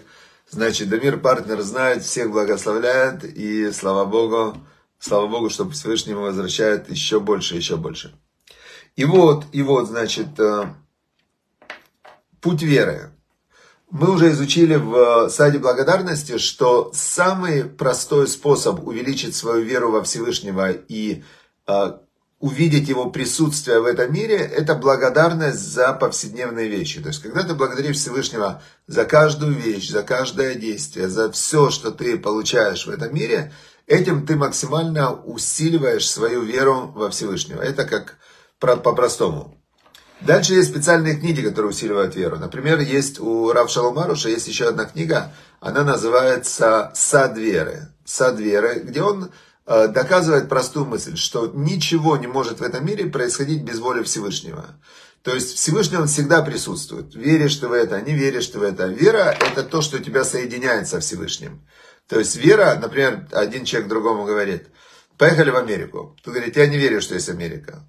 Значит, 0.49 0.89
Дамир 0.89 1.17
партнер 1.17 1.61
знает, 1.61 2.03
всех 2.03 2.31
благословляет, 2.31 3.23
и 3.23 3.71
слава 3.71 4.05
Богу, 4.05 4.55
Слава 4.99 5.27
Богу, 5.27 5.49
что 5.49 5.69
Всевышний 5.69 6.13
ему 6.13 6.23
возвращает 6.23 6.89
еще 6.89 7.19
больше, 7.19 7.55
еще 7.55 7.77
больше. 7.77 8.13
И 8.97 9.05
вот, 9.05 9.45
и 9.53 9.61
вот, 9.61 9.87
значит, 9.87 10.37
э, 10.39 10.65
путь 12.41 12.61
веры. 12.61 13.11
Мы 13.89 14.11
уже 14.11 14.31
изучили 14.31 14.75
в 14.75 15.29
саде 15.29 15.59
благодарности, 15.59 16.37
что 16.37 16.91
самый 16.93 17.63
простой 17.63 18.27
способ 18.27 18.85
увеличить 18.85 19.33
свою 19.33 19.63
веру 19.63 19.91
во 19.91 20.03
Всевышнего 20.03 20.71
и 20.71 21.23
э, 21.67 21.91
увидеть 22.39 22.89
его 22.89 23.09
присутствие 23.09 23.79
в 23.79 23.85
этом 23.85 24.11
мире, 24.11 24.35
это 24.35 24.75
благодарность 24.75 25.61
за 25.61 25.93
повседневные 25.93 26.67
вещи. 26.67 27.01
То 27.01 27.07
есть, 27.07 27.21
когда 27.21 27.43
ты 27.43 27.53
благодаришь 27.53 27.95
Всевышнего 27.95 28.61
за 28.87 29.05
каждую 29.05 29.53
вещь, 29.53 29.89
за 29.89 30.03
каждое 30.03 30.55
действие, 30.55 31.07
за 31.07 31.31
все, 31.31 31.69
что 31.69 31.91
ты 31.91 32.17
получаешь 32.17 32.85
в 32.85 32.89
этом 32.89 33.15
мире, 33.15 33.53
Этим 33.87 34.25
ты 34.25 34.35
максимально 34.35 35.13
усиливаешь 35.13 36.09
свою 36.09 36.41
веру 36.41 36.91
во 36.93 37.09
Всевышнего. 37.09 37.61
Это 37.61 37.85
как 37.85 38.17
по-простому. 38.59 39.57
Дальше 40.21 40.55
есть 40.55 40.69
специальные 40.69 41.15
книги, 41.15 41.41
которые 41.41 41.69
усиливают 41.69 42.15
веру. 42.15 42.37
Например, 42.37 42.79
есть 42.79 43.19
у 43.19 43.51
Рав 43.51 43.69
Шаломаруша 43.69 44.29
есть 44.29 44.47
еще 44.47 44.67
одна 44.69 44.85
книга, 44.85 45.31
она 45.59 45.83
называется 45.83 46.91
«Сад 46.95 47.37
веры». 47.37 47.89
«Сад 48.03 48.39
веры», 48.39 48.81
где 48.83 49.03
он 49.03 49.31
э, 49.67 49.87
доказывает 49.89 50.49
простую 50.49 50.85
мысль, 50.85 51.17
что 51.17 51.51
ничего 51.53 52.17
не 52.17 52.25
может 52.25 52.59
в 52.59 52.63
этом 52.63 52.85
мире 52.85 53.05
происходить 53.05 53.63
без 53.63 53.79
воли 53.79 54.01
Всевышнего. 54.01 54.65
То 55.21 55.35
есть 55.35 55.55
Всевышний 55.55 55.97
он 55.97 56.07
всегда 56.07 56.41
присутствует. 56.41 57.13
Веришь 57.13 57.57
ты 57.57 57.67
в 57.67 57.73
это, 57.73 58.01
не 58.01 58.13
веришь 58.13 58.47
ты 58.47 58.59
в 58.59 58.63
это. 58.63 58.87
Вера 58.87 59.35
это 59.39 59.61
то, 59.63 59.81
что 59.81 59.99
тебя 59.99 60.23
соединяет 60.23 60.87
со 60.87 60.99
Всевышним. 60.99 61.67
То 62.07 62.17
есть 62.17 62.37
вера, 62.37 62.79
например, 62.81 63.27
один 63.33 63.65
человек 63.65 63.89
другому 63.89 64.23
говорит, 64.25 64.67
поехали 65.17 65.49
в 65.49 65.57
Америку. 65.57 66.15
Тут 66.23 66.33
говорит, 66.33 66.55
я 66.55 66.67
не 66.67 66.77
верю, 66.77 67.01
что 67.01 67.15
есть 67.15 67.29
Америка. 67.29 67.83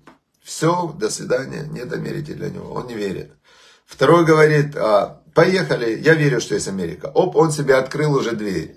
Все, 0.49 0.95
до 0.99 1.11
свидания, 1.11 1.69
нет 1.71 1.93
Америки 1.93 2.33
для 2.33 2.49
него, 2.49 2.73
он 2.73 2.87
не 2.87 2.95
верит. 2.95 3.33
Второй 3.85 4.25
говорит, 4.25 4.75
а, 4.77 5.21
поехали, 5.35 6.01
я 6.03 6.15
верю, 6.15 6.41
что 6.41 6.55
есть 6.55 6.69
Америка. 6.69 7.13
Оп, 7.15 7.37
он 7.37 7.53
себе 7.53 7.75
открыл 7.75 8.15
уже 8.15 8.33
дверь. 8.33 8.75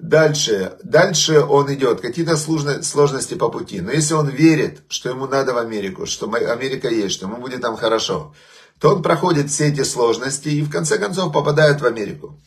Дальше, 0.00 0.76
дальше 0.82 1.38
он 1.38 1.72
идет, 1.72 2.00
какие-то 2.00 2.36
сложности 2.36 3.34
по 3.34 3.48
пути. 3.48 3.80
Но 3.80 3.92
если 3.92 4.14
он 4.14 4.28
верит, 4.28 4.82
что 4.88 5.10
ему 5.10 5.28
надо 5.28 5.54
в 5.54 5.58
Америку, 5.58 6.04
что 6.04 6.28
Америка 6.32 6.88
есть, 6.88 7.14
что 7.14 7.26
ему 7.26 7.36
будет 7.36 7.60
там 7.60 7.76
хорошо, 7.76 8.34
то 8.80 8.92
он 8.92 9.00
проходит 9.00 9.50
все 9.50 9.68
эти 9.68 9.84
сложности 9.84 10.48
и 10.48 10.62
в 10.62 10.70
конце 10.70 10.98
концов 10.98 11.32
попадает 11.32 11.80
в 11.80 11.86
Америку. 11.86 12.40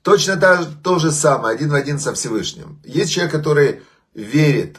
Точно 0.00 0.38
то, 0.38 0.66
то 0.82 0.98
же 0.98 1.12
самое, 1.12 1.54
один 1.54 1.68
в 1.68 1.74
один 1.74 1.98
со 1.98 2.14
Всевышним. 2.14 2.80
Есть 2.82 3.12
человек, 3.12 3.32
который 3.32 3.82
верит, 4.14 4.78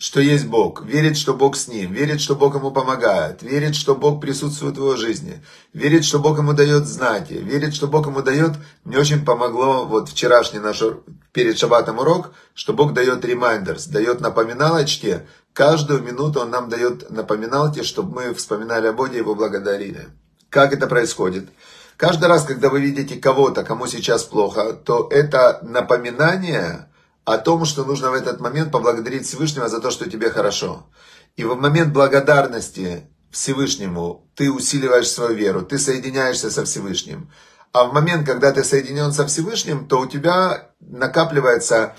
что 0.00 0.20
есть 0.20 0.46
Бог, 0.46 0.84
верит, 0.84 1.16
что 1.16 1.34
Бог 1.34 1.56
с 1.56 1.66
ним, 1.66 1.92
верит, 1.92 2.20
что 2.20 2.36
Бог 2.36 2.54
ему 2.54 2.70
помогает, 2.70 3.42
верит, 3.42 3.74
что 3.74 3.96
Бог 3.96 4.20
присутствует 4.20 4.76
в 4.76 4.78
его 4.78 4.94
жизни, 4.94 5.42
верит, 5.72 6.04
что 6.04 6.20
Бог 6.20 6.38
ему 6.38 6.52
дает 6.52 6.86
знаки, 6.86 7.32
верит, 7.32 7.74
что 7.74 7.88
Бог 7.88 8.06
ему 8.06 8.22
дает, 8.22 8.52
мне 8.84 8.96
очень 8.96 9.24
помогло 9.24 9.86
вот 9.86 10.08
вчерашний 10.08 10.60
наш 10.60 10.80
перед 11.32 11.58
шабатом 11.58 11.98
урок, 11.98 12.30
что 12.54 12.74
Бог 12.74 12.94
дает 12.94 13.24
reminders, 13.24 13.90
дает 13.90 14.20
напоминалочки, 14.20 15.26
каждую 15.52 16.00
минуту 16.04 16.40
Он 16.42 16.50
нам 16.50 16.68
дает 16.68 17.10
напоминалки, 17.10 17.82
чтобы 17.82 18.22
мы 18.22 18.34
вспоминали 18.34 18.86
о 18.86 18.92
Боге 18.92 19.16
и 19.16 19.18
Его 19.18 19.34
благодарили. 19.34 20.10
Как 20.48 20.72
это 20.72 20.86
происходит? 20.86 21.48
Каждый 21.96 22.28
раз, 22.28 22.44
когда 22.44 22.68
вы 22.68 22.80
видите 22.80 23.16
кого-то, 23.16 23.64
кому 23.64 23.88
сейчас 23.88 24.22
плохо, 24.22 24.74
то 24.74 25.08
это 25.10 25.58
напоминание 25.62 26.87
о 27.28 27.36
том, 27.36 27.66
что 27.66 27.84
нужно 27.84 28.10
в 28.10 28.14
этот 28.14 28.40
момент 28.40 28.72
поблагодарить 28.72 29.26
Всевышнего 29.26 29.68
за 29.68 29.80
то, 29.80 29.90
что 29.90 30.08
тебе 30.08 30.30
хорошо. 30.30 30.86
И 31.36 31.44
в 31.44 31.54
момент 31.56 31.92
благодарности 31.92 33.06
Всевышнему 33.30 34.26
ты 34.34 34.50
усиливаешь 34.50 35.10
свою 35.10 35.34
веру, 35.34 35.60
ты 35.60 35.78
соединяешься 35.78 36.50
со 36.50 36.64
Всевышним. 36.64 37.30
А 37.72 37.84
в 37.84 37.92
момент, 37.92 38.26
когда 38.26 38.50
ты 38.50 38.64
соединен 38.64 39.12
со 39.12 39.26
Всевышним, 39.26 39.86
то 39.86 40.00
у 40.00 40.06
тебя 40.06 40.70
накапливается, 40.80 41.94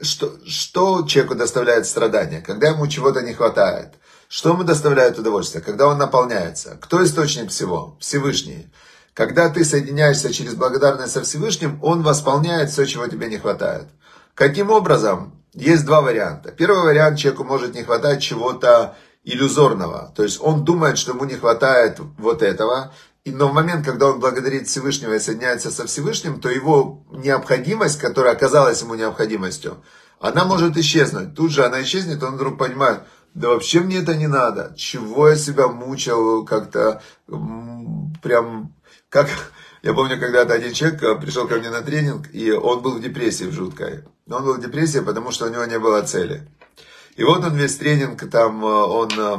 что, 0.00 0.32
что 0.46 1.04
человеку 1.04 1.34
доставляет 1.34 1.84
страдания, 1.84 2.40
когда 2.40 2.68
ему 2.68 2.86
чего-то 2.86 3.20
не 3.20 3.34
хватает. 3.34 3.94
Что 4.28 4.50
ему 4.50 4.62
доставляет 4.62 5.18
удовольствие, 5.18 5.60
когда 5.60 5.88
он 5.88 5.98
наполняется. 5.98 6.78
Кто 6.80 7.04
источник 7.04 7.50
всего? 7.50 7.96
Всевышний. 7.98 8.70
Когда 9.12 9.48
ты 9.48 9.64
соединяешься 9.64 10.32
через 10.32 10.54
благодарность 10.54 11.14
со 11.14 11.22
Всевышним, 11.22 11.82
Он 11.82 12.04
восполняет 12.04 12.70
все, 12.70 12.86
чего 12.86 13.08
тебе 13.08 13.26
не 13.26 13.38
хватает. 13.38 13.88
Каким 14.38 14.70
образом? 14.70 15.32
Есть 15.52 15.84
два 15.84 16.00
варианта. 16.00 16.52
Первый 16.52 16.84
вариант, 16.84 17.18
человеку 17.18 17.42
может 17.42 17.74
не 17.74 17.82
хватать 17.82 18.22
чего-то 18.22 18.94
иллюзорного. 19.24 20.12
То 20.14 20.22
есть 20.22 20.38
он 20.40 20.64
думает, 20.64 20.96
что 20.96 21.10
ему 21.10 21.24
не 21.24 21.34
хватает 21.34 21.98
вот 22.18 22.40
этого, 22.42 22.94
но 23.24 23.48
в 23.48 23.52
момент, 23.52 23.84
когда 23.84 24.06
он 24.06 24.20
благодарит 24.20 24.68
Всевышнего 24.68 25.14
и 25.14 25.18
соединяется 25.18 25.72
со 25.72 25.86
Всевышним, 25.86 26.40
то 26.40 26.48
его 26.48 27.04
необходимость, 27.10 27.98
которая 27.98 28.32
оказалась 28.32 28.80
ему 28.80 28.94
необходимостью, 28.94 29.82
она 30.20 30.44
может 30.44 30.76
исчезнуть. 30.76 31.34
Тут 31.34 31.50
же 31.50 31.64
она 31.64 31.82
исчезнет, 31.82 32.22
он 32.22 32.36
вдруг 32.36 32.58
понимает, 32.58 33.00
да 33.34 33.48
вообще 33.48 33.80
мне 33.80 33.96
это 33.96 34.14
не 34.14 34.28
надо. 34.28 34.72
Чего 34.76 35.30
я 35.30 35.34
себя 35.34 35.66
мучил 35.66 36.44
как-то 36.44 37.02
прям 38.22 38.72
как, 39.08 39.28
я 39.82 39.94
помню, 39.94 40.18
когда-то 40.18 40.54
один 40.54 40.72
человек 40.72 41.02
э, 41.02 41.14
пришел 41.16 41.46
ко 41.46 41.56
мне 41.56 41.70
на 41.70 41.82
тренинг, 41.82 42.28
и 42.32 42.50
он 42.50 42.82
был 42.82 42.94
в 42.98 43.00
депрессии 43.00 43.44
в 43.44 43.52
жуткой. 43.52 44.04
Он 44.28 44.44
был 44.44 44.54
в 44.54 44.60
депрессии, 44.60 44.98
потому 44.98 45.30
что 45.30 45.46
у 45.46 45.48
него 45.48 45.64
не 45.64 45.78
было 45.78 46.02
цели. 46.02 46.48
И 47.16 47.24
вот 47.24 47.44
он 47.44 47.56
весь 47.56 47.76
тренинг, 47.76 48.28
там 48.30 48.64
э, 48.64 48.68
он 48.68 49.10
э, 49.16 49.38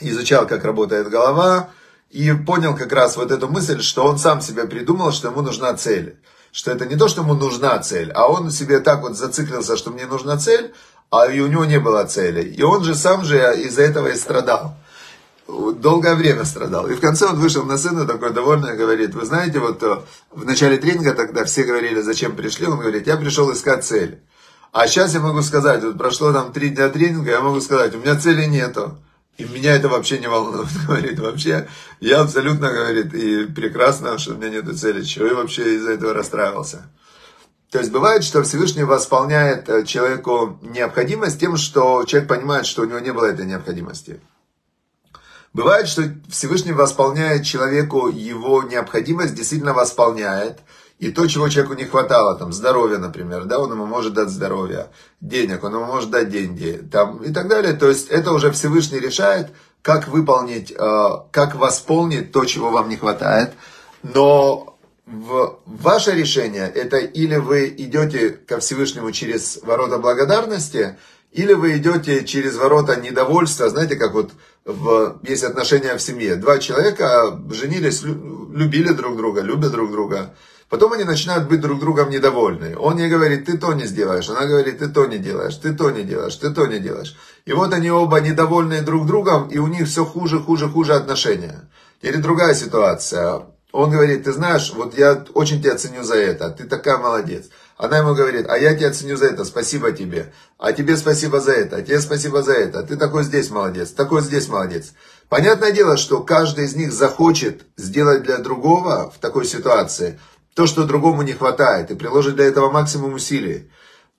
изучал, 0.00 0.46
как 0.46 0.64
работает 0.64 1.08
голова, 1.08 1.70
и 2.10 2.32
понял 2.32 2.76
как 2.76 2.92
раз 2.92 3.16
вот 3.16 3.30
эту 3.30 3.48
мысль, 3.48 3.80
что 3.80 4.04
он 4.04 4.18
сам 4.18 4.40
себе 4.40 4.66
придумал, 4.66 5.12
что 5.12 5.28
ему 5.28 5.42
нужна 5.42 5.74
цель. 5.74 6.18
Что 6.50 6.70
это 6.70 6.86
не 6.86 6.96
то, 6.96 7.08
что 7.08 7.22
ему 7.22 7.34
нужна 7.34 7.78
цель, 7.78 8.10
а 8.12 8.26
он 8.30 8.50
себе 8.50 8.80
так 8.80 9.02
вот 9.02 9.16
зациклился, 9.16 9.76
что 9.76 9.90
мне 9.90 10.06
нужна 10.06 10.38
цель, 10.38 10.72
а 11.10 11.26
и 11.26 11.40
у 11.40 11.46
него 11.46 11.64
не 11.64 11.78
было 11.78 12.04
цели. 12.04 12.42
И 12.42 12.62
он 12.62 12.84
же 12.84 12.94
сам 12.94 13.24
же 13.24 13.38
из-за 13.62 13.82
этого 13.82 14.08
и 14.08 14.16
страдал. 14.16 14.76
Долгое 15.48 16.14
время 16.14 16.44
страдал. 16.44 16.88
И 16.88 16.94
в 16.94 17.00
конце 17.00 17.26
он 17.26 17.36
вышел 17.36 17.64
на 17.64 17.78
сцену 17.78 18.06
такой 18.06 18.32
довольный, 18.34 18.76
говорит, 18.76 19.14
вы 19.14 19.24
знаете, 19.24 19.60
вот 19.60 19.82
э, 19.82 20.00
в 20.30 20.44
начале 20.44 20.76
тренинга 20.76 21.14
тогда 21.14 21.46
все 21.46 21.64
говорили, 21.64 22.02
зачем 22.02 22.36
пришли, 22.36 22.66
он 22.66 22.78
говорит, 22.78 23.06
я 23.06 23.16
пришел 23.16 23.50
искать 23.50 23.82
цель. 23.82 24.20
А 24.72 24.86
сейчас 24.86 25.14
я 25.14 25.20
могу 25.20 25.40
сказать, 25.40 25.82
вот 25.82 25.96
прошло 25.96 26.34
там 26.34 26.52
три 26.52 26.68
дня 26.68 26.90
тренинга, 26.90 27.30
я 27.30 27.40
могу 27.40 27.62
сказать, 27.62 27.94
у 27.94 27.98
меня 27.98 28.18
цели 28.18 28.44
нету. 28.44 28.98
И 29.38 29.44
меня 29.44 29.74
это 29.74 29.88
вообще 29.88 30.18
не 30.18 30.28
волнует, 30.28 30.68
говорит, 30.86 31.18
вообще, 31.18 31.66
я 32.00 32.20
абсолютно, 32.20 32.70
говорит, 32.70 33.14
и 33.14 33.46
прекрасно, 33.46 34.18
что 34.18 34.34
у 34.34 34.36
меня 34.36 34.50
нет 34.50 34.78
цели, 34.78 35.02
чего 35.02 35.28
я 35.28 35.34
вообще 35.34 35.76
из-за 35.76 35.92
этого 35.92 36.12
расстраивался. 36.12 36.90
То 37.70 37.78
есть 37.78 37.90
бывает, 37.90 38.22
что 38.22 38.42
Всевышний 38.42 38.84
восполняет 38.84 39.68
э, 39.70 39.84
человеку 39.84 40.58
необходимость 40.60 41.40
тем, 41.40 41.56
что 41.56 42.04
человек 42.04 42.28
понимает, 42.28 42.66
что 42.66 42.82
у 42.82 42.84
него 42.84 42.98
не 42.98 43.12
было 43.12 43.26
этой 43.26 43.46
необходимости. 43.46 44.20
Бывает, 45.58 45.88
что 45.88 46.04
Всевышний 46.28 46.72
восполняет 46.72 47.44
человеку 47.44 48.08
его 48.08 48.62
необходимость, 48.62 49.34
действительно 49.34 49.74
восполняет– 49.74 50.58
и 50.98 51.10
то, 51.12 51.26
чего 51.28 51.48
человеку 51.48 51.74
не 51.74 51.84
хватало, 51.84 52.36
там, 52.36 52.52
здоровья, 52.52 52.98
например, 52.98 53.44
да, 53.44 53.60
он 53.60 53.70
ему 53.70 53.86
может 53.86 54.14
дать 54.14 54.30
здоровье, 54.30 54.88
денег, 55.20 55.62
он 55.62 55.74
ему 55.74 55.84
может 55.84 56.10
дать 56.10 56.28
деньги, 56.28 56.84
там, 56.90 57.18
и 57.18 57.32
так 57.32 57.46
далее. 57.48 57.72
То 57.74 57.88
есть 57.88 58.08
это 58.08 58.32
уже 58.32 58.50
Всевышний 58.50 58.98
решает, 58.98 59.50
как 59.82 60.08
выполнить, 60.08 60.72
э, 60.72 61.08
как 61.30 61.54
восполнить 61.54 62.32
то, 62.32 62.44
чего 62.44 62.70
вам 62.70 62.88
не 62.88 62.96
хватает. 62.96 63.52
Но 64.02 64.76
в 65.06 65.58
ваше 65.66 66.12
решение 66.12 66.68
это 66.68 66.98
или 66.98 67.36
вы 67.36 67.68
идете 67.78 68.30
ко 68.30 68.58
Всевышнему 68.58 69.12
через 69.12 69.60
ворота 69.62 69.98
благодарности, 69.98 70.98
или 71.38 71.52
вы 71.52 71.78
идете 71.78 72.24
через 72.24 72.56
ворота 72.56 73.00
недовольства, 73.00 73.68
знаете, 73.68 73.94
как 73.94 74.12
вот 74.12 74.32
в, 74.64 75.20
есть 75.22 75.44
отношения 75.44 75.96
в 75.96 76.02
семье. 76.02 76.34
Два 76.34 76.58
человека 76.58 77.40
женились, 77.50 78.02
любили 78.02 78.92
друг 78.92 79.16
друга, 79.16 79.40
любят 79.42 79.70
друг 79.70 79.92
друга, 79.92 80.34
Потом 80.68 80.92
они 80.92 81.04
начинают 81.04 81.48
быть 81.48 81.62
друг 81.62 81.80
другом 81.80 82.10
недовольны. 82.10 82.76
Он 82.76 82.98
ей 82.98 83.08
говорит, 83.08 83.46
ты 83.46 83.56
то 83.56 83.72
не 83.72 83.86
сделаешь. 83.86 84.28
Она 84.28 84.44
говорит, 84.44 84.80
ты 84.80 84.88
то 84.88 85.06
не 85.06 85.16
делаешь, 85.16 85.56
ты 85.56 85.72
то 85.72 85.90
не 85.90 86.02
делаешь, 86.02 86.36
ты 86.36 86.50
то 86.50 86.66
не 86.66 86.78
делаешь. 86.78 87.16
И 87.46 87.54
вот 87.54 87.72
они 87.72 87.90
оба 87.90 88.20
недовольны 88.20 88.82
друг 88.82 89.06
другом, 89.06 89.48
и 89.48 89.56
у 89.56 89.66
них 89.66 89.88
все 89.88 90.04
хуже, 90.04 90.40
хуже, 90.40 90.68
хуже 90.68 90.92
отношения. 90.92 91.70
Или 92.02 92.16
другая 92.16 92.54
ситуация. 92.54 93.46
Он 93.72 93.90
говорит, 93.90 94.24
ты 94.24 94.32
знаешь, 94.32 94.72
вот 94.74 94.98
я 94.98 95.24
очень 95.32 95.62
тебя 95.62 95.76
ценю 95.76 96.02
за 96.02 96.16
это, 96.16 96.50
ты 96.50 96.64
такая 96.64 96.98
молодец. 96.98 97.46
Она 97.78 97.98
ему 97.98 98.12
говорит, 98.12 98.46
а 98.48 98.58
я 98.58 98.74
тебя 98.74 98.92
ценю 98.92 99.16
за 99.16 99.26
это, 99.26 99.44
спасибо 99.44 99.92
тебе. 99.92 100.32
А 100.58 100.72
тебе 100.72 100.96
спасибо 100.96 101.40
за 101.40 101.52
это, 101.52 101.76
а 101.76 101.82
тебе 101.82 102.00
спасибо 102.00 102.42
за 102.42 102.52
это. 102.52 102.82
Ты 102.82 102.96
такой 102.96 103.22
здесь 103.22 103.50
молодец, 103.50 103.90
такой 103.92 104.20
здесь 104.20 104.48
молодец. 104.48 104.94
Понятное 105.28 105.70
дело, 105.70 105.96
что 105.96 106.24
каждый 106.24 106.64
из 106.64 106.74
них 106.74 106.92
захочет 106.92 107.66
сделать 107.76 108.24
для 108.24 108.38
другого 108.38 109.12
в 109.14 109.18
такой 109.20 109.44
ситуации 109.44 110.18
то, 110.54 110.66
что 110.66 110.86
другому 110.86 111.22
не 111.22 111.34
хватает, 111.34 111.92
и 111.92 111.94
приложит 111.94 112.34
для 112.34 112.46
этого 112.46 112.68
максимум 112.68 113.14
усилий. 113.14 113.70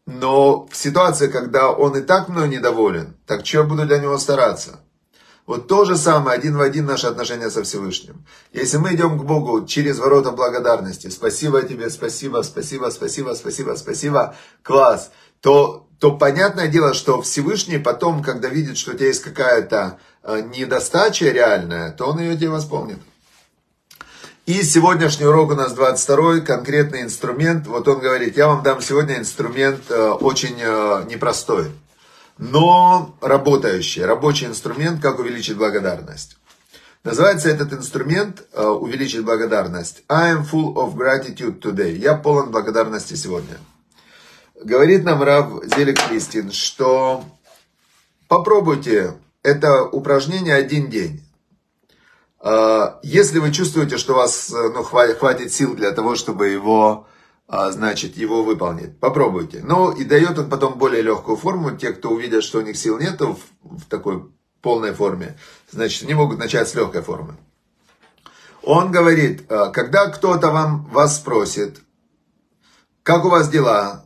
Но 0.05 0.65
в 0.71 0.77
ситуации, 0.77 1.27
когда 1.27 1.69
он 1.69 1.97
и 1.97 2.01
так 2.01 2.29
мной 2.29 2.47
недоволен, 2.47 3.17
так 3.27 3.45
что 3.45 3.57
я 3.57 3.63
буду 3.65 3.85
для 3.85 3.97
него 3.97 4.17
стараться? 4.17 4.79
Вот 5.49 5.67
то 5.67 5.83
же 5.83 5.97
самое, 5.97 6.37
один 6.37 6.57
в 6.57 6.61
один 6.61 6.85
наши 6.85 7.07
отношения 7.07 7.49
со 7.49 7.63
Всевышним. 7.63 8.23
Если 8.53 8.77
мы 8.77 8.93
идем 8.93 9.17
к 9.17 9.23
Богу 9.23 9.65
через 9.65 9.97
ворота 9.97 10.29
благодарности, 10.29 11.07
спасибо 11.07 11.63
тебе, 11.63 11.89
спасибо, 11.89 12.43
спасибо, 12.43 12.91
спасибо, 12.91 13.33
спасибо, 13.33 13.73
спасибо, 13.75 14.35
класс, 14.61 15.09
то, 15.41 15.87
то 15.99 16.11
понятное 16.15 16.67
дело, 16.67 16.93
что 16.93 17.23
Всевышний 17.23 17.79
потом, 17.79 18.21
когда 18.21 18.47
видит, 18.47 18.77
что 18.77 18.91
у 18.91 18.93
тебя 18.93 19.07
есть 19.07 19.23
какая-то 19.23 19.97
э, 20.21 20.41
недостача 20.55 21.31
реальная, 21.31 21.93
то 21.93 22.05
он 22.05 22.19
ее 22.19 22.37
тебе 22.37 22.49
восполнит. 22.49 22.99
И 24.45 24.61
сегодняшний 24.61 25.25
урок 25.25 25.49
у 25.49 25.55
нас 25.55 25.73
22 25.73 26.41
конкретный 26.41 27.01
инструмент. 27.01 27.65
Вот 27.65 27.87
он 27.87 27.97
говорит, 27.97 28.37
я 28.37 28.49
вам 28.49 28.61
дам 28.61 28.83
сегодня 28.83 29.17
инструмент 29.17 29.81
э, 29.89 30.09
очень 30.09 30.57
э, 30.59 31.05
непростой, 31.09 31.71
но 32.39 33.15
работающий, 33.21 34.05
рабочий 34.05 34.47
инструмент, 34.47 35.01
как 35.01 35.19
увеличить 35.19 35.57
благодарность. 35.57 36.37
Называется 37.03 37.49
этот 37.49 37.73
инструмент 37.73 38.47
э, 38.53 38.65
увеличить 38.65 39.23
благодарность. 39.23 40.03
I 40.09 40.33
am 40.33 40.45
full 40.45 40.75
of 40.75 40.95
gratitude 40.95 41.59
today. 41.59 41.91
Я 41.91 42.15
полон 42.15 42.51
благодарности 42.51 43.15
сегодня. 43.15 43.57
Говорит 44.61 45.03
нам 45.03 45.21
Рав 45.21 45.63
Зелик 45.65 46.01
Кристин, 46.07 46.51
что 46.51 47.23
попробуйте 48.27 49.13
это 49.43 49.83
упражнение 49.83 50.55
один 50.55 50.89
день. 50.89 51.23
А, 52.39 52.99
если 53.03 53.39
вы 53.39 53.51
чувствуете, 53.51 53.97
что 53.97 54.13
у 54.13 54.17
вас 54.17 54.51
э, 54.51 54.69
ну, 54.73 54.83
хватит 54.83 55.51
сил 55.53 55.75
для 55.75 55.91
того, 55.91 56.15
чтобы 56.15 56.47
его, 56.47 57.07
а, 57.51 57.71
значит, 57.71 58.15
его 58.15 58.43
выполнить, 58.43 58.99
попробуйте. 58.99 59.61
Ну 59.63 59.91
и 59.91 60.03
дает 60.03 60.37
он 60.37 60.51
потом 60.51 60.77
более 60.77 61.01
легкую 61.01 61.35
форму. 61.35 61.75
Те, 61.75 61.93
кто 61.93 62.11
увидят, 62.11 62.43
что 62.43 62.59
у 62.59 62.61
них 62.61 62.77
сил 62.77 62.99
нет 62.99 63.19
в, 63.19 63.39
в 63.63 63.85
такой 63.89 64.31
полной 64.61 64.93
форме, 64.93 65.35
значит, 65.71 66.03
они 66.03 66.13
могут 66.13 66.37
начать 66.37 66.69
с 66.69 66.75
легкой 66.75 67.01
формы. 67.01 67.37
Он 68.61 68.91
говорит, 68.91 69.51
а, 69.51 69.71
когда 69.71 70.09
кто-то 70.09 70.51
вам, 70.51 70.85
вас 70.91 71.15
спросит, 71.15 71.81
как 73.01 73.25
у 73.25 73.29
вас 73.29 73.49
дела, 73.49 74.05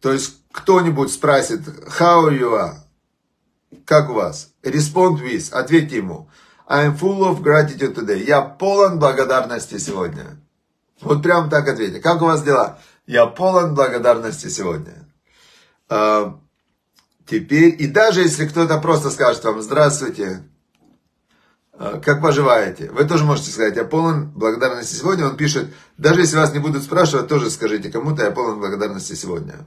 то 0.00 0.12
есть 0.12 0.38
кто-нибудь 0.50 1.12
спросит, 1.12 1.60
how 2.00 2.28
you 2.36 2.50
are, 2.52 2.74
как 3.84 4.10
у 4.10 4.14
вас, 4.14 4.50
respond 4.64 5.22
with, 5.22 5.52
ответьте 5.52 5.98
ему, 5.98 6.28
I'm 6.66 6.98
full 6.98 7.20
of 7.20 7.42
gratitude 7.42 7.94
today. 7.94 8.24
Я 8.24 8.42
полон 8.42 8.98
благодарности 8.98 9.78
сегодня. 9.78 10.41
Вот 11.02 11.22
прям 11.22 11.50
так 11.50 11.68
ответьте. 11.68 12.00
Как 12.00 12.22
у 12.22 12.26
вас 12.26 12.42
дела? 12.42 12.78
Я 13.06 13.26
полон 13.26 13.74
благодарности 13.74 14.48
сегодня. 14.48 15.08
А, 15.88 16.38
теперь, 17.26 17.74
и 17.78 17.86
даже 17.86 18.20
если 18.20 18.46
кто-то 18.46 18.78
просто 18.78 19.10
скажет 19.10 19.44
вам, 19.44 19.60
здравствуйте, 19.60 20.44
а, 21.72 21.98
как 21.98 22.22
поживаете? 22.22 22.90
Вы 22.90 23.04
тоже 23.04 23.24
можете 23.24 23.50
сказать, 23.50 23.76
я 23.76 23.84
полон 23.84 24.30
благодарности 24.30 24.94
сегодня. 24.94 25.26
Он 25.26 25.36
пишет, 25.36 25.74
даже 25.98 26.20
если 26.20 26.36
вас 26.36 26.52
не 26.52 26.60
будут 26.60 26.84
спрашивать, 26.84 27.28
тоже 27.28 27.50
скажите 27.50 27.90
кому-то, 27.90 28.22
я 28.22 28.30
полон 28.30 28.60
благодарности 28.60 29.14
сегодня. 29.14 29.66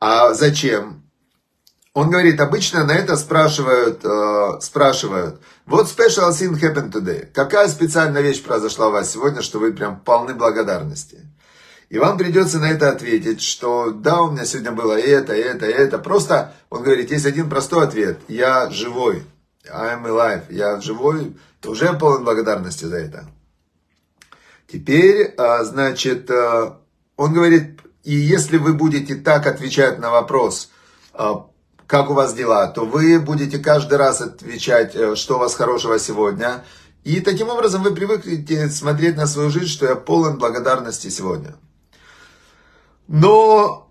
А 0.00 0.34
зачем? 0.34 1.01
Он 1.94 2.10
говорит, 2.10 2.40
обычно 2.40 2.84
на 2.84 2.92
это 2.92 3.16
спрашивают, 3.16 4.02
э, 4.02 4.60
спрашивают, 4.60 5.42
вот 5.66 5.86
special 5.86 6.30
thing 6.30 6.58
happened 6.58 6.90
today. 6.90 7.28
Какая 7.34 7.68
специальная 7.68 8.22
вещь 8.22 8.42
произошла 8.42 8.88
у 8.88 8.92
вас 8.92 9.12
сегодня, 9.12 9.42
что 9.42 9.58
вы 9.58 9.74
прям 9.74 10.00
полны 10.00 10.32
благодарности? 10.32 11.20
И 11.90 11.98
вам 11.98 12.16
придется 12.16 12.58
на 12.58 12.70
это 12.70 12.88
ответить, 12.88 13.42
что 13.42 13.90
да, 13.90 14.22
у 14.22 14.30
меня 14.30 14.46
сегодня 14.46 14.72
было 14.72 14.98
это, 14.98 15.34
это, 15.34 15.66
это. 15.66 15.98
Просто, 15.98 16.54
он 16.70 16.82
говорит, 16.82 17.10
есть 17.10 17.26
один 17.26 17.50
простой 17.50 17.84
ответ. 17.84 18.20
Я 18.28 18.70
живой. 18.70 19.24
I'm 19.70 20.04
alive. 20.04 20.44
Я 20.48 20.80
живой. 20.80 21.36
Уже 21.62 21.92
полон 21.92 22.24
благодарности 22.24 22.86
за 22.86 22.96
это. 22.96 23.26
Теперь, 24.66 25.34
э, 25.36 25.64
значит, 25.64 26.30
э, 26.30 26.72
он 27.16 27.34
говорит, 27.34 27.80
и 28.04 28.14
если 28.14 28.56
вы 28.56 28.72
будете 28.72 29.14
так 29.14 29.46
отвечать 29.46 29.98
на 29.98 30.10
вопрос, 30.10 30.70
э, 31.12 31.34
как 31.92 32.08
у 32.08 32.14
вас 32.14 32.32
дела, 32.32 32.68
то 32.68 32.86
вы 32.86 33.20
будете 33.20 33.58
каждый 33.58 33.98
раз 33.98 34.22
отвечать, 34.22 34.96
э, 34.96 35.14
что 35.14 35.36
у 35.36 35.38
вас 35.38 35.54
хорошего 35.54 35.98
сегодня. 35.98 36.64
И 37.04 37.20
таким 37.20 37.50
образом 37.50 37.82
вы 37.82 37.94
привыкнете 37.94 38.70
смотреть 38.70 39.18
на 39.18 39.26
свою 39.26 39.50
жизнь, 39.50 39.66
что 39.66 39.84
я 39.84 39.94
полон 39.94 40.38
благодарности 40.38 41.08
сегодня. 41.08 41.54
Но 43.08 43.90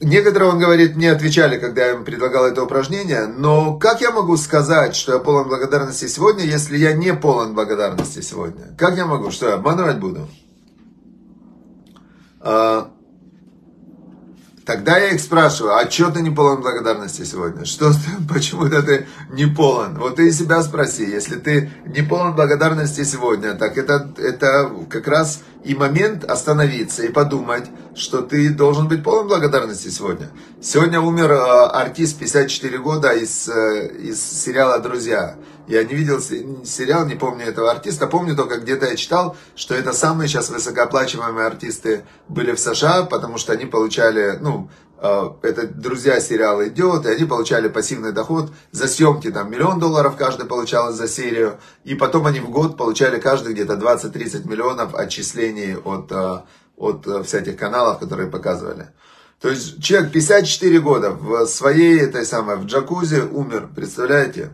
некоторые, 0.00 0.50
он 0.50 0.58
говорит, 0.58 0.96
мне 0.96 1.10
отвечали, 1.10 1.58
когда 1.58 1.86
я 1.86 1.92
им 1.92 2.04
предлагал 2.04 2.44
это 2.44 2.62
упражнение, 2.62 3.26
но 3.26 3.78
как 3.78 4.02
я 4.02 4.10
могу 4.10 4.36
сказать, 4.36 4.94
что 4.94 5.14
я 5.14 5.18
полон 5.18 5.48
благодарности 5.48 6.08
сегодня, 6.08 6.44
если 6.44 6.76
я 6.76 6.92
не 6.92 7.14
полон 7.14 7.54
благодарности 7.54 8.20
сегодня? 8.20 8.76
Как 8.76 8.98
я 8.98 9.06
могу? 9.06 9.30
Что 9.30 9.48
я 9.48 9.54
обманывать 9.54 9.98
буду? 9.98 10.28
Тогда 14.68 14.98
я 14.98 15.12
их 15.12 15.20
спрашиваю, 15.22 15.76
а 15.76 15.90
что 15.90 16.10
ты 16.10 16.20
не 16.20 16.28
полон 16.28 16.60
благодарности 16.60 17.24
сегодня? 17.24 17.64
Что 17.64 17.90
почему-то 18.28 18.82
ты 18.82 19.06
не 19.30 19.46
полон? 19.46 19.98
Вот 19.98 20.16
ты 20.16 20.30
себя 20.30 20.62
спроси, 20.62 21.04
если 21.04 21.36
ты 21.36 21.72
не 21.86 22.02
полон 22.02 22.34
благодарности 22.34 23.02
сегодня, 23.02 23.54
так 23.54 23.78
это, 23.78 24.12
это 24.18 24.70
как 24.90 25.08
раз 25.08 25.40
и 25.64 25.74
момент 25.74 26.24
остановиться 26.24 27.02
и 27.02 27.08
подумать, 27.10 27.64
что 27.94 28.20
ты 28.20 28.50
должен 28.50 28.88
быть 28.88 29.02
полон 29.02 29.28
благодарности 29.28 29.88
сегодня. 29.88 30.28
Сегодня 30.60 31.00
умер 31.00 31.32
э, 31.32 31.68
артист 31.68 32.18
54 32.18 32.76
года 32.76 33.12
из, 33.14 33.48
э, 33.48 33.88
из 33.98 34.22
сериала 34.22 34.80
«Друзья». 34.80 35.36
Я 35.68 35.84
не 35.84 35.94
видел 35.94 36.18
сериал, 36.22 37.04
не 37.04 37.14
помню 37.14 37.44
этого 37.44 37.70
артиста. 37.70 38.06
Помню 38.06 38.34
только, 38.34 38.56
где-то 38.56 38.86
я 38.86 38.96
читал, 38.96 39.36
что 39.54 39.74
это 39.74 39.92
самые 39.92 40.26
сейчас 40.26 40.48
высокооплачиваемые 40.48 41.46
артисты 41.46 42.04
были 42.26 42.52
в 42.52 42.58
США, 42.58 43.02
потому 43.02 43.36
что 43.36 43.52
они 43.52 43.66
получали, 43.66 44.38
ну, 44.40 44.70
э, 44.96 45.30
это 45.42 45.66
«Друзья» 45.66 46.20
сериал 46.20 46.64
идет, 46.64 47.04
и 47.04 47.10
они 47.10 47.26
получали 47.26 47.68
пассивный 47.68 48.12
доход 48.12 48.50
за 48.72 48.88
съемки, 48.88 49.30
там, 49.30 49.50
миллион 49.50 49.78
долларов 49.78 50.16
каждый 50.16 50.46
получал 50.46 50.90
за 50.90 51.06
серию, 51.06 51.58
и 51.84 51.94
потом 51.94 52.24
они 52.24 52.40
в 52.40 52.48
год 52.48 52.78
получали 52.78 53.20
каждый 53.20 53.52
где-то 53.52 53.74
20-30 53.74 54.48
миллионов 54.48 54.94
отчислений 54.94 55.76
от, 55.76 56.10
э, 56.10 56.40
от 56.78 57.06
э, 57.06 57.22
всяких 57.24 57.58
каналов, 57.58 57.98
которые 57.98 58.30
показывали. 58.30 58.88
То 59.38 59.50
есть 59.50 59.82
человек 59.82 60.12
54 60.12 60.80
года 60.80 61.10
в 61.10 61.44
своей 61.44 62.00
этой 62.00 62.24
самой, 62.24 62.56
в 62.56 62.64
джакузи 62.64 63.20
умер, 63.20 63.68
представляете? 63.76 64.50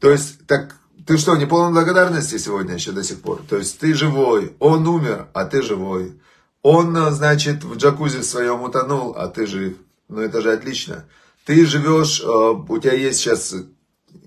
То 0.00 0.10
есть, 0.10 0.46
так 0.46 0.76
ты 1.06 1.16
что, 1.16 1.36
не 1.36 1.46
полон 1.46 1.72
благодарности 1.72 2.38
сегодня 2.38 2.74
еще 2.74 2.92
до 2.92 3.02
сих 3.02 3.20
пор? 3.20 3.42
То 3.48 3.56
есть 3.56 3.78
ты 3.78 3.94
живой, 3.94 4.54
он 4.58 4.86
умер, 4.86 5.28
а 5.32 5.44
ты 5.44 5.62
живой. 5.62 6.20
Он, 6.62 6.94
значит, 7.12 7.64
в 7.64 7.76
джакузи 7.76 8.22
своем 8.22 8.62
утонул, 8.62 9.14
а 9.16 9.28
ты 9.28 9.46
жив. 9.46 9.78
Ну 10.08 10.20
это 10.20 10.40
же 10.40 10.52
отлично. 10.52 11.06
Ты 11.44 11.64
живешь, 11.64 12.20
э, 12.20 12.26
у 12.26 12.78
тебя 12.78 12.92
есть 12.92 13.20
сейчас 13.20 13.54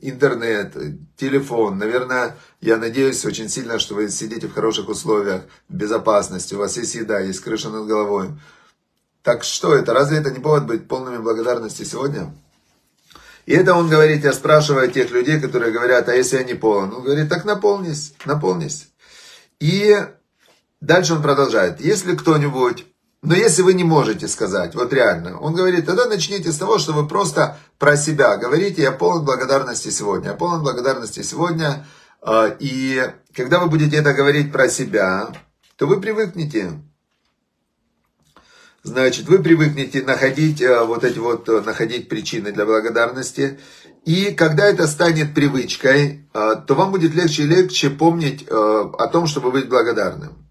интернет, 0.01 0.75
телефон. 1.17 1.77
Наверное, 1.77 2.35
я 2.61 2.77
надеюсь 2.77 3.23
очень 3.25 3.49
сильно, 3.49 3.79
что 3.79 3.95
вы 3.95 4.09
сидите 4.09 4.47
в 4.47 4.53
хороших 4.53 4.89
условиях, 4.89 5.43
в 5.69 5.75
безопасности, 5.75 6.55
у 6.55 6.59
вас 6.59 6.77
есть 6.77 6.95
еда, 6.95 7.19
есть 7.19 7.41
крыша 7.41 7.69
над 7.69 7.85
головой. 7.85 8.29
Так 9.21 9.43
что 9.43 9.75
это? 9.75 9.93
Разве 9.93 10.17
это 10.17 10.31
не 10.31 10.39
повод 10.39 10.65
быть 10.65 10.87
полными 10.87 11.17
благодарности 11.17 11.83
сегодня? 11.83 12.33
И 13.45 13.53
это 13.53 13.73
он 13.73 13.89
говорит, 13.89 14.23
я 14.23 14.33
спрашиваю 14.33 14.91
тех 14.91 15.11
людей, 15.11 15.39
которые 15.39 15.71
говорят, 15.71 16.07
а 16.09 16.15
если 16.15 16.37
я 16.37 16.43
не 16.43 16.53
полон? 16.53 16.93
Он 16.93 17.03
говорит, 17.03 17.29
так 17.29 17.45
наполнись, 17.45 18.13
наполнись. 18.25 18.89
И 19.59 19.95
дальше 20.79 21.13
он 21.13 21.21
продолжает, 21.21 21.81
если 21.81 22.15
кто-нибудь, 22.15 22.85
но 23.23 23.35
если 23.35 23.61
вы 23.61 23.73
не 23.73 23.83
можете 23.83 24.27
сказать, 24.27 24.73
вот 24.73 24.91
реально, 24.93 25.39
он 25.39 25.53
говорит, 25.53 25.85
тогда 25.85 26.05
начните 26.05 26.51
с 26.51 26.57
того, 26.57 26.79
что 26.79 26.93
вы 26.93 27.07
просто 27.07 27.57
про 27.77 27.95
себя 27.95 28.37
говорите, 28.37 28.81
я 28.81 28.91
полон 28.91 29.23
благодарности 29.23 29.89
сегодня, 29.89 30.31
я 30.31 30.35
полон 30.35 30.63
благодарности 30.63 31.21
сегодня, 31.21 31.85
а, 32.21 32.47
и 32.59 33.11
когда 33.35 33.59
вы 33.59 33.69
будете 33.69 33.97
это 33.97 34.13
говорить 34.13 34.51
про 34.51 34.69
себя, 34.69 35.29
то 35.75 35.85
вы 35.85 36.01
привыкнете 36.01 36.81
Значит, 38.83 39.27
вы 39.27 39.43
привыкнете 39.43 40.01
находить 40.01 40.59
э, 40.59 40.83
вот 40.83 41.03
эти 41.03 41.19
вот, 41.19 41.47
э, 41.47 41.61
находить 41.61 42.09
причины 42.09 42.51
для 42.51 42.65
благодарности. 42.65 43.59
И 44.05 44.31
когда 44.31 44.65
это 44.65 44.87
станет 44.87 45.35
привычкой, 45.35 46.27
э, 46.33 46.55
то 46.65 46.73
вам 46.73 46.91
будет 46.91 47.13
легче 47.13 47.43
и 47.43 47.47
легче 47.47 47.91
помнить 47.91 48.47
о 48.49 49.07
том, 49.07 49.27
чтобы 49.27 49.51
быть 49.51 49.69
благодарным. 49.69 50.47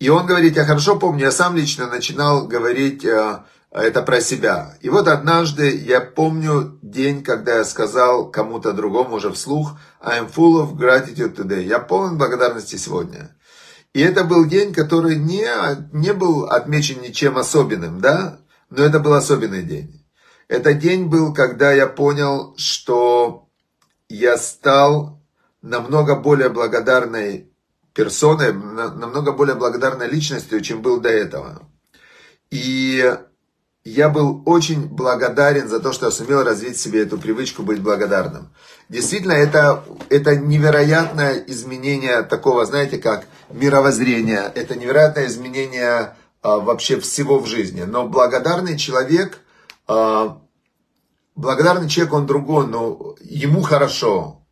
И 0.00 0.08
он 0.08 0.24
говорит, 0.24 0.56
я 0.56 0.64
хорошо 0.64 0.98
помню, 0.98 1.24
я 1.24 1.30
сам 1.30 1.54
лично 1.54 1.86
начинал 1.88 2.46
говорить 2.46 3.04
это 3.04 4.02
про 4.02 4.20
себя. 4.20 4.78
И 4.80 4.88
вот 4.88 5.08
однажды 5.08 5.76
я 5.76 6.00
помню 6.00 6.78
день, 6.80 7.22
когда 7.22 7.56
я 7.56 7.64
сказал 7.64 8.30
кому-то 8.30 8.72
другому 8.72 9.16
уже 9.16 9.30
вслух, 9.32 9.72
I'm 10.00 10.32
full 10.32 10.62
of 10.62 10.76
gratitude 10.76 11.34
today. 11.34 11.64
Я 11.64 11.78
полон 11.80 12.16
благодарности 12.16 12.76
сегодня. 12.76 13.36
И 13.98 14.00
это 14.00 14.22
был 14.22 14.46
день, 14.46 14.72
который 14.72 15.16
не, 15.16 15.44
не 15.92 16.12
был 16.12 16.44
отмечен 16.44 17.00
ничем 17.02 17.36
особенным, 17.36 18.00
да, 18.00 18.38
но 18.70 18.84
это 18.84 19.00
был 19.00 19.12
особенный 19.14 19.64
день. 19.64 20.06
Это 20.46 20.72
день 20.72 21.06
был, 21.06 21.34
когда 21.34 21.72
я 21.72 21.88
понял, 21.88 22.54
что 22.56 23.48
я 24.08 24.38
стал 24.38 25.20
намного 25.62 26.14
более 26.14 26.48
благодарной 26.48 27.52
персоной, 27.92 28.52
намного 28.52 29.32
более 29.32 29.56
благодарной 29.56 30.08
личностью, 30.08 30.60
чем 30.60 30.80
был 30.80 31.00
до 31.00 31.08
этого. 31.08 31.68
И 32.52 33.02
я 33.88 34.08
был 34.08 34.42
очень 34.44 34.86
благодарен 34.86 35.68
за 35.68 35.80
то, 35.80 35.92
что 35.92 36.06
я 36.06 36.12
сумел 36.12 36.42
развить 36.42 36.76
в 36.76 36.80
себе 36.80 37.02
эту 37.02 37.18
привычку 37.18 37.62
быть 37.62 37.80
благодарным. 37.80 38.52
Действительно, 38.88 39.32
это, 39.32 39.84
это 40.10 40.36
невероятное 40.36 41.44
изменение 41.46 42.22
такого, 42.22 42.66
знаете, 42.66 42.98
как 42.98 43.26
мировоззрения. 43.50 44.50
Это 44.54 44.76
невероятное 44.76 45.26
изменение 45.26 46.16
а, 46.42 46.58
вообще 46.58 47.00
всего 47.00 47.38
в 47.38 47.46
жизни. 47.46 47.82
Но 47.82 48.06
благодарный 48.06 48.78
человек, 48.78 49.40
а, 49.86 50.40
благодарный 51.34 51.88
человек, 51.88 52.14
он 52.14 52.26
другой, 52.26 52.66
но 52.66 53.14
ему 53.20 53.62
хорошо, 53.62 54.46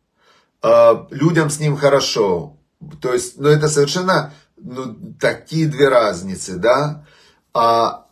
а, 0.61 1.07
людям 1.11 1.49
с 1.49 1.59
ним 1.59 1.77
хорошо. 1.77 2.57
То 3.01 3.13
есть, 3.13 3.37
ну 3.37 3.49
это 3.49 3.69
совершенно 3.69 4.33
ну, 4.57 5.13
такие 5.19 5.67
две 5.67 5.89
разницы, 5.89 6.55
да. 6.55 7.05
А, 7.53 8.06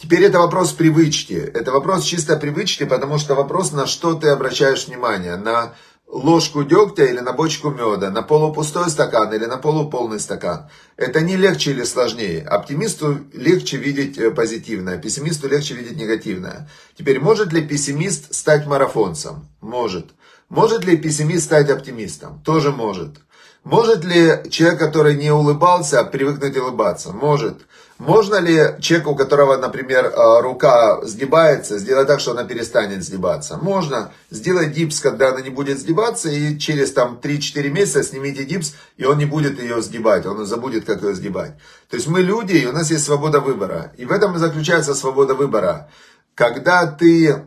Теперь 0.00 0.24
это 0.24 0.38
вопрос 0.38 0.72
привычки. 0.72 1.34
Это 1.34 1.72
вопрос 1.72 2.04
чисто 2.04 2.36
привычки, 2.36 2.84
потому 2.84 3.18
что 3.18 3.34
вопрос, 3.34 3.72
на 3.72 3.86
что 3.86 4.14
ты 4.14 4.28
обращаешь 4.28 4.86
внимание. 4.86 5.36
На 5.36 5.74
ложку 6.06 6.64
дегтя 6.64 7.04
или 7.04 7.20
на 7.20 7.34
бочку 7.34 7.68
меда, 7.68 8.10
на 8.10 8.22
полупустой 8.22 8.88
стакан 8.88 9.30
или 9.34 9.44
на 9.44 9.58
полуполный 9.58 10.18
стакан. 10.18 10.70
Это 10.96 11.20
не 11.20 11.36
легче 11.36 11.72
или 11.72 11.84
сложнее. 11.84 12.42
Оптимисту 12.42 13.26
легче 13.34 13.76
видеть 13.76 14.16
э, 14.16 14.30
позитивное, 14.30 14.96
пессимисту 14.96 15.48
легче 15.48 15.74
видеть 15.74 15.98
негативное. 15.98 16.70
Теперь, 16.96 17.20
может 17.20 17.52
ли 17.52 17.60
пессимист 17.60 18.34
стать 18.34 18.66
марафонцем? 18.66 19.48
Может. 19.60 20.12
Может 20.48 20.84
ли 20.86 20.96
пессимист 20.96 21.44
стать 21.44 21.68
оптимистом? 21.68 22.42
Тоже 22.42 22.72
может. 22.72 23.20
Может 23.64 24.04
ли 24.04 24.50
человек, 24.50 24.78
который 24.78 25.16
не 25.16 25.30
улыбался, 25.30 26.02
привыкнуть 26.04 26.56
улыбаться? 26.56 27.12
Может. 27.12 27.66
Можно 27.98 28.36
ли 28.36 28.80
человеку, 28.80 29.10
у 29.10 29.14
которого, 29.14 29.58
например, 29.58 30.06
э, 30.06 30.40
рука 30.40 31.04
сгибается, 31.04 31.78
сделать 31.78 32.08
так, 32.08 32.18
что 32.18 32.30
она 32.30 32.44
перестанет 32.44 33.04
сгибаться? 33.04 33.58
Можно. 33.58 34.10
Сделать 34.30 34.70
гипс, 34.70 35.00
когда 35.00 35.28
она 35.28 35.42
не 35.42 35.50
будет 35.50 35.78
сгибаться, 35.78 36.30
и 36.30 36.58
через 36.58 36.92
там 36.92 37.20
3-4 37.22 37.68
месяца 37.68 38.02
снимите 38.02 38.44
гипс, 38.44 38.72
и 38.96 39.04
он 39.04 39.18
не 39.18 39.26
будет 39.26 39.60
ее 39.60 39.82
сгибать, 39.82 40.24
он 40.24 40.46
забудет, 40.46 40.86
как 40.86 41.02
ее 41.02 41.14
сгибать. 41.14 41.52
То 41.90 41.96
есть 41.96 42.08
мы 42.08 42.22
люди, 42.22 42.54
и 42.54 42.66
у 42.66 42.72
нас 42.72 42.90
есть 42.90 43.04
свобода 43.04 43.40
выбора. 43.40 43.92
И 43.98 44.06
в 44.06 44.12
этом 44.12 44.34
и 44.34 44.38
заключается 44.38 44.94
свобода 44.94 45.34
выбора. 45.34 45.90
Когда 46.34 46.86
ты, 46.86 47.44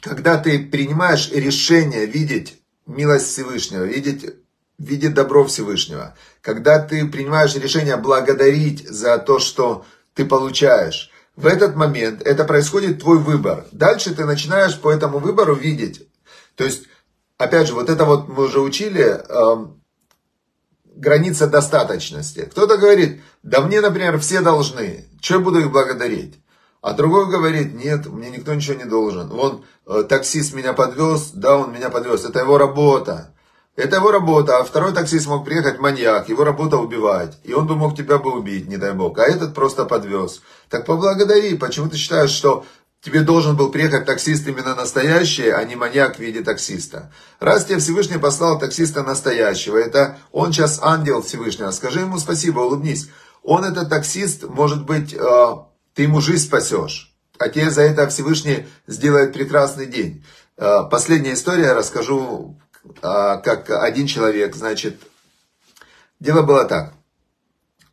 когда 0.00 0.36
ты 0.36 0.58
принимаешь 0.58 1.30
решение 1.30 2.06
видеть 2.06 2.60
милость 2.86 3.28
Всевышнего, 3.28 3.84
видеть 3.84 4.34
видит 4.80 5.14
добро 5.14 5.44
Всевышнего. 5.44 6.16
Когда 6.40 6.78
ты 6.80 7.06
принимаешь 7.06 7.54
решение 7.54 7.96
благодарить 7.96 8.88
за 8.88 9.18
то, 9.18 9.38
что 9.38 9.84
ты 10.14 10.24
получаешь, 10.24 11.10
в 11.36 11.46
этот 11.46 11.76
момент 11.76 12.22
это 12.22 12.44
происходит 12.44 13.00
твой 13.00 13.18
выбор. 13.18 13.66
Дальше 13.72 14.14
ты 14.14 14.24
начинаешь 14.24 14.78
по 14.78 14.90
этому 14.90 15.18
выбору 15.18 15.54
видеть. 15.54 16.08
То 16.56 16.64
есть, 16.64 16.84
опять 17.38 17.68
же, 17.68 17.74
вот 17.74 17.88
это 17.88 18.04
вот 18.04 18.28
мы 18.28 18.44
уже 18.44 18.60
учили, 18.60 19.22
э, 19.28 19.66
граница 20.96 21.46
достаточности. 21.46 22.48
Кто-то 22.50 22.76
говорит, 22.76 23.22
да 23.42 23.60
мне, 23.60 23.80
например, 23.80 24.18
все 24.18 24.40
должны, 24.40 25.06
что 25.20 25.34
я 25.34 25.40
буду 25.40 25.60
их 25.60 25.70
благодарить? 25.70 26.40
А 26.82 26.94
другой 26.94 27.30
говорит, 27.30 27.74
нет, 27.74 28.06
мне 28.06 28.30
никто 28.30 28.54
ничего 28.54 28.76
не 28.76 28.84
должен. 28.84 29.28
Вон, 29.28 29.64
э, 29.86 30.04
таксист 30.08 30.54
меня 30.54 30.72
подвез, 30.72 31.30
да, 31.34 31.58
он 31.58 31.72
меня 31.72 31.90
подвез, 31.90 32.24
это 32.24 32.40
его 32.40 32.56
работа. 32.56 33.34
Это 33.80 33.96
его 33.96 34.10
работа, 34.10 34.58
а 34.58 34.64
второй 34.64 34.92
таксист 34.92 35.26
мог 35.26 35.46
приехать 35.46 35.78
маньяк, 35.78 36.28
его 36.28 36.44
работа 36.44 36.76
убивать. 36.76 37.38
И 37.44 37.54
он 37.54 37.66
бы 37.66 37.76
мог 37.76 37.96
тебя 37.96 38.18
бы 38.18 38.30
убить, 38.30 38.68
не 38.68 38.76
дай 38.76 38.92
бог. 38.92 39.18
А 39.18 39.22
этот 39.22 39.54
просто 39.54 39.86
подвез. 39.86 40.42
Так 40.68 40.84
поблагодари, 40.84 41.56
почему 41.56 41.88
ты 41.88 41.96
считаешь, 41.96 42.28
что 42.28 42.66
тебе 43.00 43.22
должен 43.22 43.56
был 43.56 43.70
приехать 43.70 44.04
таксист 44.04 44.46
именно 44.46 44.74
настоящий, 44.74 45.48
а 45.48 45.64
не 45.64 45.76
маньяк 45.76 46.16
в 46.16 46.18
виде 46.18 46.42
таксиста. 46.42 47.10
Раз 47.38 47.64
тебе 47.64 47.78
Всевышний 47.78 48.18
послал 48.18 48.58
таксиста 48.58 49.02
настоящего, 49.02 49.78
это 49.78 50.18
он 50.30 50.52
сейчас 50.52 50.78
ангел 50.82 51.22
Всевышнего, 51.22 51.70
скажи 51.70 52.00
ему 52.00 52.18
спасибо, 52.18 52.60
улыбнись. 52.60 53.08
Он 53.42 53.64
этот 53.64 53.88
таксист, 53.88 54.42
может 54.42 54.84
быть, 54.84 55.14
э, 55.14 55.54
ты 55.94 56.02
ему 56.02 56.20
жизнь 56.20 56.44
спасешь. 56.44 57.14
А 57.38 57.48
тебе 57.48 57.70
за 57.70 57.80
это 57.80 58.06
Всевышний 58.08 58.66
сделает 58.86 59.32
прекрасный 59.32 59.86
день. 59.86 60.22
Э, 60.58 60.80
последняя 60.90 61.32
история 61.32 61.72
расскажу 61.72 62.58
а, 62.58 62.69
как 63.00 63.70
один 63.70 64.06
человек, 64.06 64.54
значит, 64.56 65.00
дело 66.18 66.42
было 66.42 66.64
так. 66.64 66.94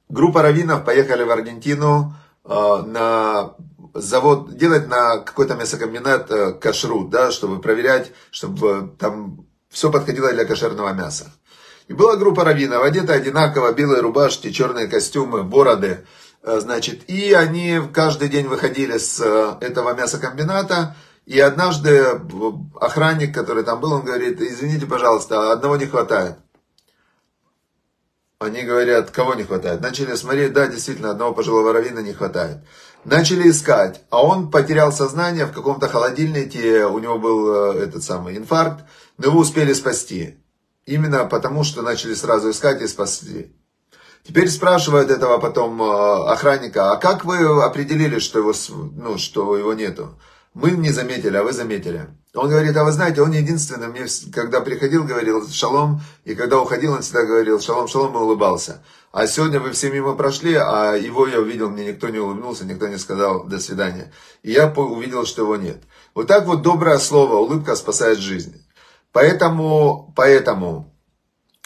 Группа 0.10 0.42
раввинов 0.42 0.86
поехали 0.86 1.24
в 1.24 1.32
Аргентину 1.32 2.14
а, 2.46 2.82
на 2.82 3.56
завод, 3.94 4.56
делать 4.56 4.88
на 4.88 5.18
какой-то 5.18 5.56
мясокомбинат 5.56 6.32
э, 6.32 6.54
кашрут, 6.54 7.10
да, 7.10 7.32
чтобы 7.32 7.60
проверять, 7.60 8.12
чтобы 8.32 8.96
там 8.98 9.46
все 9.70 9.92
подходило 9.92 10.32
для 10.32 10.46
кошерного 10.46 10.94
мяса. 10.94 11.32
И 11.88 11.94
была 11.94 12.16
группа 12.16 12.44
раввинов, 12.44 12.84
одеты 12.84 13.14
одинаково, 13.14 13.74
белые 13.74 14.02
рубашки, 14.02 14.52
черные 14.52 14.88
костюмы, 14.88 15.44
бороды. 15.44 16.06
Э, 16.44 16.60
значит, 16.60 17.10
и 17.10 17.34
они 17.34 17.82
каждый 17.94 18.30
день 18.30 18.48
выходили 18.48 18.98
с 18.98 19.20
э, 19.20 19.66
этого 19.66 19.94
мясокомбината, 19.94 20.96
и 21.28 21.42
однажды 21.42 22.22
охранник, 22.80 23.36
который 23.36 23.64
там 23.64 23.82
был, 23.82 23.92
он 23.92 24.06
говорит, 24.06 24.40
извините, 24.40 24.86
пожалуйста, 24.86 25.52
одного 25.52 25.76
не 25.76 25.86
хватает. 25.86 26.38
Они 28.40 28.62
говорят, 28.62 29.12
кого 29.12 29.34
не 29.34 29.44
хватает? 29.44 29.82
Начали 29.82 30.16
смотреть, 30.16 30.54
да, 30.54 30.68
действительно, 30.68 31.12
одного 31.12 31.34
пожилого 31.34 31.74
равина 31.74 32.00
не 32.00 32.14
хватает. 32.14 32.60
Начали 33.04 33.50
искать, 33.50 34.04
а 34.10 34.24
он 34.24 34.50
потерял 34.50 34.94
сознание 34.94 35.46
в 35.46 35.52
каком-то 35.52 35.90
холодильнике, 35.90 36.86
у 36.86 36.98
него 37.00 37.20
был 37.20 37.74
э, 37.74 37.84
этот 37.84 38.04
самый 38.04 38.38
инфаркт, 38.38 38.86
но 39.18 39.26
его 39.26 39.40
успели 39.40 39.74
спасти. 39.74 40.38
Именно 40.86 41.26
потому, 41.26 41.66
что 41.66 41.82
начали 41.82 42.14
сразу 42.14 42.52
искать 42.52 42.82
и 42.82 42.88
спасли. 42.88 43.54
Теперь 44.26 44.48
спрашивают 44.48 45.12
этого 45.12 45.40
потом 45.40 45.82
э, 45.82 46.32
охранника, 46.32 46.94
а 46.94 46.96
как 46.96 47.26
вы 47.26 47.64
определили, 47.66 48.20
что 48.20 48.40
его, 48.40 48.54
ну, 48.96 49.18
что 49.18 49.58
его 49.58 49.74
нету? 49.74 50.18
Мы 50.60 50.72
не 50.72 50.90
заметили, 50.90 51.38
а 51.38 51.44
вы 51.44 51.54
заметили. 51.54 52.08
Он 52.34 52.50
говорит, 52.50 52.76
а 52.76 52.84
вы 52.84 52.92
знаете, 52.92 53.22
он 53.22 53.32
единственный, 53.32 53.90
мне, 53.90 54.08
когда 54.34 54.60
приходил, 54.60 55.04
говорил 55.04 55.48
шалом, 55.48 56.02
и 56.26 56.34
когда 56.34 56.60
уходил, 56.60 56.94
он 56.94 57.04
всегда 57.04 57.26
говорил 57.26 57.60
шалом, 57.60 57.88
шалом 57.88 58.16
и 58.16 58.18
улыбался. 58.18 58.82
А 59.12 59.28
сегодня 59.28 59.60
вы 59.60 59.72
все 59.74 59.92
мимо 59.92 60.16
прошли, 60.16 60.56
а 60.56 60.96
его 60.96 61.28
я 61.28 61.40
увидел, 61.40 61.70
мне 61.70 61.86
никто 61.86 62.10
не 62.10 62.18
улыбнулся, 62.18 62.66
никто 62.66 62.88
не 62.88 62.98
сказал 62.98 63.44
до 63.44 63.60
свидания. 63.60 64.12
И 64.42 64.52
я 64.52 64.68
увидел, 64.68 65.28
что 65.28 65.44
его 65.44 65.58
нет. 65.58 65.84
Вот 66.16 66.26
так 66.26 66.48
вот 66.48 66.64
доброе 66.64 66.98
слово, 66.98 67.36
улыбка 67.36 67.76
спасает 67.76 68.18
жизнь. 68.18 68.66
Поэтому, 69.12 70.12
поэтому, 70.16 70.92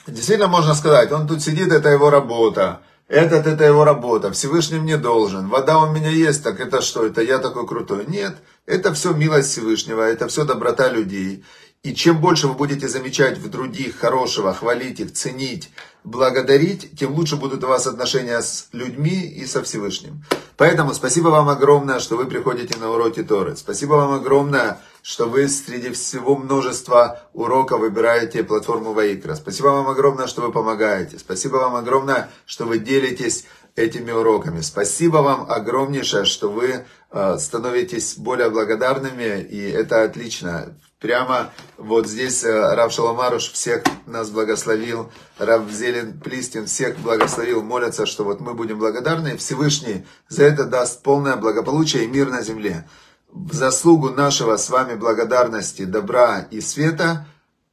действительно 0.06 0.50
можно 0.50 0.76
сказать, 0.76 1.14
он 1.14 1.30
тут 1.30 1.42
сидит, 1.42 1.72
это 1.72 1.88
его 1.88 2.10
работа. 2.10 2.82
Этот, 3.12 3.46
это 3.46 3.66
его 3.66 3.84
работа, 3.84 4.32
Всевышний 4.32 4.80
мне 4.80 4.96
должен. 4.96 5.50
Вода 5.50 5.80
у 5.80 5.92
меня 5.92 6.10
есть, 6.10 6.46
так 6.46 6.62
это 6.62 6.82
что, 6.82 7.06
это 7.06 7.22
я 7.22 7.40
такой 7.40 7.68
крутой? 7.68 8.06
Нет, 8.08 8.38
это 8.66 8.94
все 8.94 9.12
милость 9.12 9.50
Всевышнего, 9.52 10.02
это 10.02 10.30
все 10.30 10.46
доброта 10.46 10.90
людей. 10.90 11.44
И 11.84 11.94
чем 11.94 12.22
больше 12.22 12.48
вы 12.48 12.54
будете 12.54 12.88
замечать 12.88 13.38
в 13.38 13.50
других 13.50 14.00
хорошего, 14.00 14.54
хвалить 14.54 15.02
их, 15.02 15.12
ценить, 15.12 15.72
благодарить, 16.06 16.98
тем 16.98 17.14
лучше 17.14 17.36
будут 17.36 17.66
у 17.66 17.68
вас 17.68 17.86
отношения 17.86 18.42
с 18.42 18.70
людьми 18.72 19.26
и 19.26 19.46
со 19.46 19.62
Всевышним. 19.62 20.24
Поэтому 20.56 20.94
спасибо 20.94 21.28
вам 21.28 21.50
огромное, 21.50 22.00
что 22.00 22.16
вы 22.16 22.28
приходите 22.28 22.80
на 22.80 22.92
уроки 22.92 23.24
Торы. 23.24 23.58
Спасибо 23.58 23.96
вам 23.96 24.14
огромное, 24.14 24.80
что 25.02 25.28
вы 25.28 25.48
среди 25.48 25.92
всего 25.92 26.36
множества 26.36 27.22
уроков 27.34 27.80
выбираете 27.80 28.44
платформу 28.44 28.94
Ваикра. 28.94 29.36
Спасибо 29.36 29.68
вам 29.68 29.88
огромное, 29.88 30.28
что 30.28 30.42
вы 30.42 30.52
помогаете. 30.52 31.20
Спасибо 31.20 31.58
вам 31.58 31.76
огромное, 31.76 32.30
что 32.46 32.66
вы 32.66 32.80
делитесь 32.80 33.46
этими 33.76 34.12
уроками. 34.12 34.62
Спасибо 34.62 35.18
вам 35.18 35.50
огромнейшее, 35.50 36.26
что 36.26 36.52
вы 36.52 36.86
э, 37.12 37.38
становитесь 37.40 38.18
более 38.18 38.50
благодарными, 38.50 39.42
и 39.42 39.70
это 39.70 40.04
отлично. 40.04 40.76
Прямо 41.00 41.52
вот 41.78 42.08
здесь 42.08 42.44
э, 42.44 42.76
Рав 42.76 42.92
Шаламаруш 42.92 43.52
всех 43.52 43.84
нас 44.06 44.30
благословил, 44.30 45.12
Рав 45.40 45.70
Зелен 45.72 46.20
Плистин 46.20 46.68
всех 46.68 46.98
благословил, 47.00 47.64
молятся, 47.64 48.06
что 48.06 48.24
вот 48.24 48.40
мы 48.42 48.54
будем 48.54 48.78
благодарны, 48.78 49.38
Всевышний 49.38 50.06
за 50.28 50.44
это 50.44 50.66
даст 50.66 51.02
полное 51.02 51.38
благополучие 51.38 52.04
и 52.04 52.08
мир 52.08 52.30
на 52.30 52.42
земле. 52.42 52.88
В 53.32 53.54
заслугу 53.54 54.10
нашего 54.10 54.58
с 54.58 54.70
вами 54.70 54.96
благодарности, 54.96 55.86
добра 55.86 56.42
и 56.52 56.60
света 56.60 57.26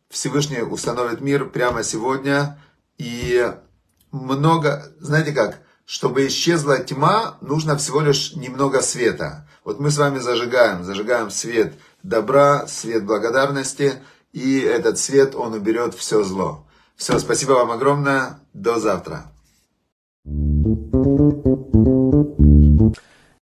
Всевышний 0.08 0.62
установит 0.62 1.20
мир 1.20 1.48
прямо 1.50 1.82
сегодня. 1.82 2.58
И 2.96 3.52
много, 4.12 4.92
знаете 5.00 5.32
как, 5.32 5.58
чтобы 5.84 6.26
исчезла 6.26 6.78
тьма, 6.78 7.38
нужно 7.40 7.76
всего 7.76 8.00
лишь 8.00 8.34
немного 8.34 8.80
света. 8.82 9.48
Вот 9.64 9.80
мы 9.80 9.90
с 9.90 9.98
вами 9.98 10.18
зажигаем, 10.18 10.84
зажигаем 10.84 11.30
свет 11.30 11.74
добра, 12.02 12.66
свет 12.68 13.04
благодарности, 13.04 13.94
и 14.32 14.60
этот 14.60 14.98
свет, 14.98 15.34
он 15.34 15.54
уберет 15.54 15.94
все 15.94 16.22
зло. 16.22 16.66
Все, 16.96 17.18
спасибо 17.18 17.52
вам 17.52 17.72
огромное, 17.72 18.40
до 18.52 18.78
завтра. 18.78 19.32